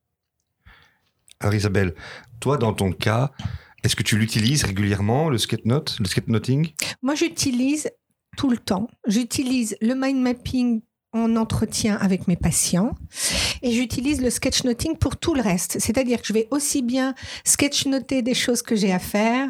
Alors 1.40 1.56
Isabelle, 1.56 1.96
toi 2.40 2.58
dans 2.58 2.74
ton 2.74 2.92
cas, 2.92 3.32
est-ce 3.84 3.96
que 3.96 4.04
tu 4.04 4.18
l'utilises 4.18 4.64
régulièrement, 4.64 5.30
le 5.30 5.40
sketchnote, 5.40 5.98
le 6.00 6.06
sketchnoting 6.06 6.74
Moi, 7.02 7.16
j'utilise 7.16 7.90
tout 8.38 8.50
le 8.50 8.58
temps. 8.58 8.88
J'utilise 9.08 9.76
le 9.82 9.96
mind 9.96 10.22
mapping 10.22 10.82
en 11.14 11.36
entretien 11.36 11.98
avec 12.00 12.28
mes 12.28 12.36
patients 12.36 12.96
et 13.62 13.72
j'utilise 13.72 14.22
le 14.22 14.30
sketchnoting 14.30 14.98
pour 14.98 15.18
tout 15.18 15.34
le 15.34 15.42
reste. 15.42 15.78
C'est-à-dire 15.80 16.22
que 16.22 16.28
je 16.28 16.34
vais 16.34 16.48
aussi 16.52 16.82
bien 16.82 17.14
sketchnoter 17.44 18.22
des 18.22 18.34
choses 18.34 18.62
que 18.62 18.76
j'ai 18.76 18.94
à 18.94 19.00
faire, 19.00 19.50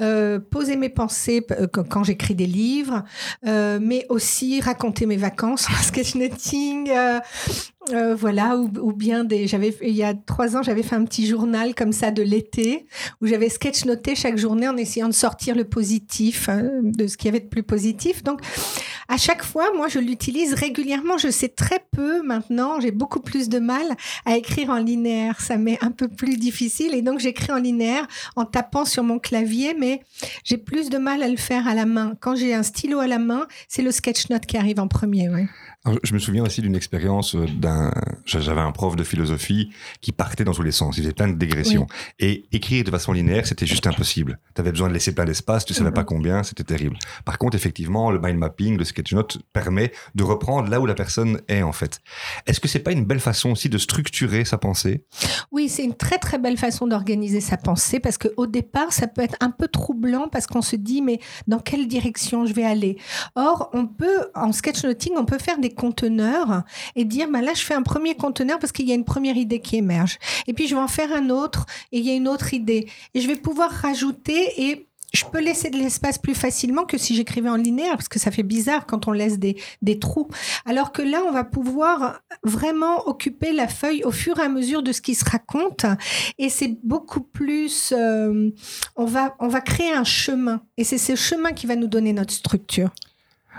euh, 0.00 0.38
poser 0.38 0.76
mes 0.76 0.88
pensées 0.88 1.46
euh, 1.50 1.66
quand 1.66 2.04
j'écris 2.04 2.34
des 2.34 2.46
livres, 2.46 3.04
euh, 3.46 3.78
mais 3.80 4.06
aussi 4.08 4.60
raconter 4.60 5.06
mes 5.06 5.16
vacances 5.16 5.68
en 5.70 5.82
sketchnoting. 5.82 6.90
euh, 6.90 7.20
euh, 7.90 8.14
voilà, 8.14 8.56
ou, 8.56 8.70
ou 8.80 8.92
bien 8.92 9.24
des. 9.24 9.46
J'avais 9.48 9.76
il 9.82 9.94
y 9.94 10.04
a 10.04 10.14
trois 10.14 10.56
ans, 10.56 10.62
j'avais 10.62 10.84
fait 10.84 10.94
un 10.94 11.04
petit 11.04 11.26
journal 11.26 11.74
comme 11.74 11.92
ça 11.92 12.12
de 12.12 12.22
l'été 12.22 12.86
où 13.20 13.26
j'avais 13.26 13.48
sketchnoté 13.48 14.14
chaque 14.14 14.38
journée 14.38 14.68
en 14.68 14.76
essayant 14.76 15.08
de 15.08 15.14
sortir 15.14 15.56
le 15.56 15.64
positif 15.64 16.48
hein, 16.48 16.70
de 16.82 17.08
ce 17.08 17.16
qu'il 17.16 17.26
y 17.26 17.28
avait 17.30 17.40
de 17.40 17.48
plus 17.48 17.64
positif. 17.64 18.22
Donc, 18.22 18.40
à 19.08 19.16
chaque 19.16 19.42
fois, 19.42 19.72
moi, 19.74 19.88
je 19.88 19.98
l'utilise 19.98 20.54
régulièrement. 20.54 21.18
Je 21.18 21.28
sais 21.28 21.48
très 21.48 21.84
peu 21.90 22.22
maintenant. 22.22 22.80
J'ai 22.80 22.92
beaucoup 22.92 23.20
plus 23.20 23.48
de 23.48 23.58
mal 23.58 23.86
à 24.26 24.36
écrire 24.36 24.70
en 24.70 24.78
linéaire. 24.78 25.40
Ça 25.40 25.56
m'est 25.56 25.82
un 25.82 25.90
peu 25.90 26.08
plus 26.08 26.36
difficile 26.36 26.94
et 26.94 27.02
donc 27.02 27.18
j'écris 27.18 27.52
en 27.52 27.58
linéaire 27.58 28.06
en 28.36 28.44
tapant 28.44 28.84
sur 28.84 29.02
mon 29.02 29.18
clavier, 29.18 29.74
mais 29.78 30.00
j'ai 30.44 30.56
plus 30.56 30.88
de 30.88 30.98
mal 30.98 31.22
à 31.22 31.28
le 31.28 31.36
faire 31.36 31.66
à 31.66 31.74
la 31.74 31.86
main. 31.86 32.14
Quand 32.20 32.36
j'ai 32.36 32.54
un 32.54 32.62
stylo 32.62 33.00
à 33.00 33.08
la 33.08 33.18
main, 33.18 33.46
c'est 33.68 33.82
le 33.82 33.90
sketchnote 33.90 34.46
qui 34.46 34.56
arrive 34.56 34.78
en 34.78 34.88
premier. 34.88 35.28
Ouais. 35.28 35.48
Je 36.04 36.14
me 36.14 36.20
souviens 36.20 36.44
aussi 36.44 36.60
d'une 36.62 36.76
expérience 36.76 37.34
euh, 37.34 37.44
d'un. 37.56 37.90
J'avais 38.24 38.60
un 38.60 38.70
prof 38.70 38.94
de 38.94 39.02
philosophie 39.02 39.72
qui 40.00 40.12
partait 40.12 40.44
dans 40.44 40.52
tous 40.52 40.62
les 40.62 40.70
sens. 40.70 40.96
Il 40.96 41.02
faisait 41.02 41.12
plein 41.12 41.26
de 41.26 41.32
dégressions. 41.36 41.88
Et 42.20 42.44
écrire 42.52 42.84
de 42.84 42.90
façon 42.92 43.10
linéaire, 43.12 43.46
c'était 43.48 43.66
juste 43.66 43.88
impossible. 43.88 44.38
Tu 44.54 44.60
avais 44.60 44.70
besoin 44.70 44.88
de 44.88 44.94
laisser 44.94 45.12
plein 45.12 45.24
d'espace, 45.24 45.64
tu 45.64 45.74
savais 45.74 45.90
Mhm. 45.90 45.94
pas 45.94 46.04
combien, 46.04 46.44
c'était 46.44 46.62
terrible. 46.62 46.96
Par 47.24 47.36
contre, 47.36 47.56
effectivement, 47.56 48.12
le 48.12 48.20
mind 48.20 48.38
mapping, 48.38 48.78
le 48.78 48.84
sketchnote 48.84 49.38
permet 49.52 49.90
de 50.14 50.22
reprendre 50.22 50.68
là 50.70 50.80
où 50.80 50.86
la 50.86 50.94
personne 50.94 51.40
est, 51.48 51.62
en 51.62 51.72
fait. 51.72 51.98
Est-ce 52.46 52.60
que 52.60 52.68
c'est 52.68 52.78
pas 52.78 52.92
une 52.92 53.04
belle 53.04 53.18
façon 53.20 53.50
aussi 53.50 53.68
de 53.68 53.78
structurer 53.78 54.44
sa 54.44 54.58
pensée? 54.58 55.04
Oui, 55.50 55.68
c'est 55.68 55.82
une 55.82 55.94
très 55.96 56.18
très 56.18 56.38
belle 56.38 56.58
façon 56.58 56.86
d'organiser 56.86 57.40
sa 57.40 57.56
pensée 57.56 57.98
parce 57.98 58.18
que 58.18 58.28
au 58.36 58.46
départ, 58.46 58.92
ça 58.92 59.08
peut 59.08 59.22
être 59.22 59.36
un 59.40 59.50
peu 59.50 59.66
troublant 59.66 60.28
parce 60.30 60.46
qu'on 60.46 60.62
se 60.62 60.76
dit 60.76 61.02
mais 61.02 61.18
dans 61.48 61.58
quelle 61.58 61.88
direction 61.88 62.46
je 62.46 62.54
vais 62.54 62.64
aller? 62.64 62.98
Or, 63.34 63.68
on 63.72 63.88
peut 63.88 64.28
en 64.36 64.52
sketchnoting, 64.52 65.14
on 65.16 65.24
peut 65.24 65.38
faire 65.40 65.58
des 65.58 65.71
conteneurs 65.72 66.62
et 66.96 67.04
dire 67.04 67.28
bah 67.30 67.42
là 67.42 67.52
je 67.54 67.62
fais 67.62 67.74
un 67.74 67.82
premier 67.82 68.14
conteneur 68.14 68.58
parce 68.58 68.72
qu'il 68.72 68.88
y 68.88 68.92
a 68.92 68.94
une 68.94 69.04
première 69.04 69.36
idée 69.36 69.60
qui 69.60 69.76
émerge 69.76 70.18
et 70.46 70.52
puis 70.52 70.68
je 70.68 70.74
vais 70.74 70.80
en 70.80 70.88
faire 70.88 71.12
un 71.12 71.30
autre 71.30 71.66
et 71.92 71.98
il 71.98 72.04
y 72.04 72.10
a 72.10 72.14
une 72.14 72.28
autre 72.28 72.54
idée 72.54 72.88
et 73.14 73.20
je 73.20 73.26
vais 73.26 73.36
pouvoir 73.36 73.70
rajouter 73.70 74.62
et 74.62 74.86
je 75.12 75.24
peux 75.26 75.40
laisser 75.40 75.70
de 75.70 75.76
l'espace 75.76 76.18
plus 76.18 76.34
facilement 76.34 76.84
que 76.84 76.96
si 76.96 77.14
j'écrivais 77.14 77.50
en 77.50 77.56
linéaire, 77.56 77.92
parce 77.96 78.08
que 78.08 78.18
ça 78.18 78.30
fait 78.30 78.42
bizarre 78.42 78.86
quand 78.86 79.08
on 79.08 79.12
laisse 79.12 79.38
des, 79.38 79.56
des 79.82 79.98
trous. 79.98 80.28
Alors 80.64 80.92
que 80.92 81.02
là, 81.02 81.22
on 81.28 81.32
va 81.32 81.44
pouvoir 81.44 82.20
vraiment 82.42 83.06
occuper 83.06 83.52
la 83.52 83.68
feuille 83.68 84.04
au 84.04 84.10
fur 84.10 84.38
et 84.38 84.42
à 84.42 84.48
mesure 84.48 84.82
de 84.82 84.92
ce 84.92 85.02
qui 85.02 85.14
se 85.14 85.24
raconte. 85.28 85.84
Et 86.38 86.48
c'est 86.48 86.78
beaucoup 86.82 87.20
plus... 87.20 87.92
euh, 87.92 88.50
on, 88.96 89.04
va, 89.04 89.36
on 89.38 89.48
va 89.48 89.60
créer 89.60 89.92
un 89.92 90.04
chemin. 90.04 90.62
Et 90.78 90.84
c'est 90.84 90.98
ce 90.98 91.14
chemin 91.14 91.52
qui 91.52 91.66
va 91.66 91.76
nous 91.76 91.88
donner 91.88 92.12
notre 92.12 92.32
structure. 92.32 92.90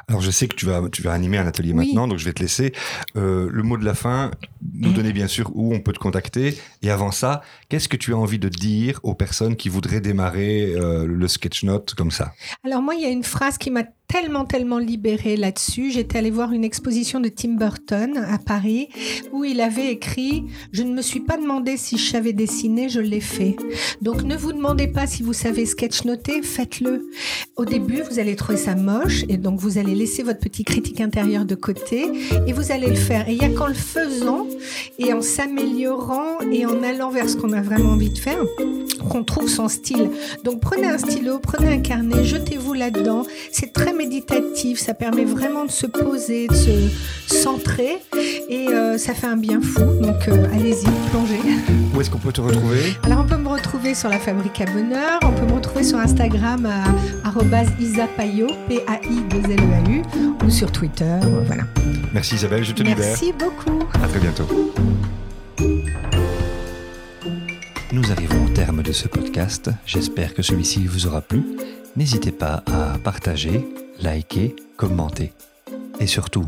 Alors, 0.07 0.21
je 0.21 0.31
sais 0.31 0.47
que 0.47 0.55
tu 0.55 0.65
vas, 0.65 0.81
tu 0.91 1.01
vas 1.01 1.13
animer 1.13 1.37
un 1.37 1.47
atelier 1.47 1.71
Oui. 1.73 1.87
maintenant, 1.87 2.07
donc 2.07 2.17
je 2.19 2.25
vais 2.25 2.33
te 2.33 2.41
laisser. 2.41 2.73
Euh, 3.15 3.47
le 3.51 3.63
mot 3.63 3.77
de 3.77 3.85
la 3.85 3.93
fin, 3.93 4.31
nous 4.73 4.91
donner 4.91 5.13
bien 5.13 5.27
sûr 5.27 5.51
où 5.55 5.73
on 5.73 5.79
peut 5.79 5.93
te 5.93 5.99
contacter. 5.99 6.57
Et 6.81 6.89
avant 6.91 7.11
ça, 7.11 7.41
qu'est-ce 7.69 7.87
que 7.87 7.97
tu 7.97 8.13
as 8.13 8.17
envie 8.17 8.39
de 8.39 8.49
dire 8.49 8.99
aux 9.03 9.13
personnes 9.15 9.55
qui 9.55 9.69
voudraient 9.69 10.01
démarrer 10.01 10.73
euh, 10.75 11.05
le 11.05 11.27
sketch 11.27 11.63
note 11.63 11.93
comme 11.95 12.11
ça? 12.11 12.33
Alors 12.65 12.81
moi, 12.81 12.95
il 12.95 13.01
y 13.01 13.05
a 13.05 13.09
une 13.09 13.23
phrase 13.23 13.57
qui 13.57 13.71
m'a 13.71 13.83
tellement, 14.13 14.45
tellement 14.45 14.77
libérée 14.77 15.35
là-dessus. 15.37 15.89
J'étais 15.89 16.19
allée 16.19 16.29
voir 16.29 16.51
une 16.51 16.63
exposition 16.63 17.19
de 17.19 17.29
Tim 17.29 17.55
Burton 17.55 18.17
à 18.17 18.37
Paris 18.37 18.87
où 19.31 19.43
il 19.43 19.59
avait 19.59 19.91
écrit 19.91 20.43
Je 20.71 20.83
ne 20.83 20.93
me 20.93 21.01
suis 21.01 21.21
pas 21.21 21.35
demandé 21.35 21.77
si 21.77 21.97
je 21.97 22.11
savais 22.11 22.31
dessiner, 22.31 22.89
je 22.89 22.99
l'ai 22.99 23.19
fait. 23.19 23.55
Donc 24.03 24.21
ne 24.21 24.37
vous 24.37 24.53
demandez 24.53 24.87
pas 24.87 25.07
si 25.07 25.23
vous 25.23 25.33
savez 25.33 25.65
sketchnoter, 25.65 26.43
faites-le. 26.43 27.09
Au 27.55 27.65
début, 27.65 28.03
vous 28.07 28.19
allez 28.19 28.35
trouver 28.35 28.59
ça 28.59 28.75
moche 28.75 29.23
et 29.29 29.37
donc 29.37 29.59
vous 29.59 29.79
allez 29.79 29.95
laisser 29.95 30.21
votre 30.21 30.39
petit 30.39 30.63
critique 30.63 31.01
intérieur 31.01 31.45
de 31.45 31.55
côté 31.55 32.05
et 32.45 32.53
vous 32.53 32.71
allez 32.71 32.89
le 32.89 32.95
faire. 32.95 33.27
Et 33.27 33.33
il 33.33 33.39
n'y 33.39 33.45
a 33.45 33.49
qu'en 33.49 33.67
le 33.67 33.73
faisant 33.73 34.45
et 34.99 35.11
en 35.11 35.23
s'améliorant 35.23 36.39
et 36.51 36.67
en 36.67 36.83
allant 36.83 37.09
vers 37.09 37.27
ce 37.27 37.35
qu'on 37.35 37.51
a 37.53 37.63
vraiment 37.63 37.93
envie 37.93 38.11
de 38.11 38.19
faire 38.19 38.45
qu'on 39.09 39.23
trouve 39.23 39.49
son 39.49 39.67
style. 39.67 40.09
Donc 40.43 40.59
prenez 40.61 40.87
un 40.87 40.97
stylo, 40.97 41.39
prenez 41.39 41.73
un 41.73 41.79
carnet, 41.79 42.23
jetez-vous 42.23 42.73
là-dedans. 42.73 43.25
C'est 43.51 43.73
très 43.73 43.93
méditatif, 44.03 44.79
ça 44.79 44.93
permet 44.93 45.23
vraiment 45.23 45.63
de 45.63 45.71
se 45.71 45.85
poser, 45.87 46.47
de 46.47 46.53
se 46.53 46.89
centrer 47.27 47.99
et 48.49 48.67
euh, 48.67 48.97
ça 48.97 49.13
fait 49.13 49.27
un 49.27 49.37
bien 49.37 49.61
fou. 49.61 49.85
Donc 50.01 50.27
euh, 50.27 50.45
allez-y, 50.53 50.85
plongez. 51.09 51.39
Où 51.95 52.01
est-ce 52.01 52.09
qu'on 52.09 52.17
peut 52.17 52.33
te 52.33 52.41
retrouver? 52.41 52.79
Alors 53.03 53.21
on 53.21 53.27
peut 53.27 53.37
me 53.37 53.47
retrouver 53.47 53.95
sur 53.95 54.09
la 54.09 54.19
Fabrique 54.19 54.59
à 54.59 54.65
Bonheur, 54.65 55.19
on 55.23 55.31
peut 55.31 55.45
me 55.45 55.53
retrouver 55.53 55.83
sur 55.83 55.99
Instagram 55.99 56.65
à 56.65 57.31
isapayo, 57.79 58.47
P-A-I-2-L-E-A-U, 58.67 60.01
ou 60.45 60.49
sur 60.49 60.71
Twitter, 60.71 61.05
euh, 61.05 61.43
voilà. 61.45 61.63
Merci 62.13 62.35
Isabelle, 62.35 62.65
je 62.65 62.73
te 62.73 62.83
libère. 62.83 63.05
Merci 63.05 63.31
beaucoup. 63.31 63.87
À 63.93 64.07
très 64.07 64.19
bientôt. 64.19 64.47
Nous 67.93 68.11
arrivons 68.11 68.45
au 68.45 68.49
terme 68.49 68.81
de 68.83 68.91
ce 68.91 69.07
podcast. 69.07 69.69
J'espère 69.85 70.33
que 70.33 70.41
celui-ci 70.41 70.87
vous 70.87 71.07
aura 71.07 71.21
plu. 71.21 71.43
N'hésitez 71.95 72.31
pas 72.31 72.63
à 72.65 72.97
partager, 72.97 73.63
liker, 74.03 74.53
commenter. 74.75 75.31
Et 76.01 76.07
surtout, 76.07 76.45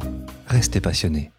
restez 0.48 0.82
passionnés. 0.82 1.32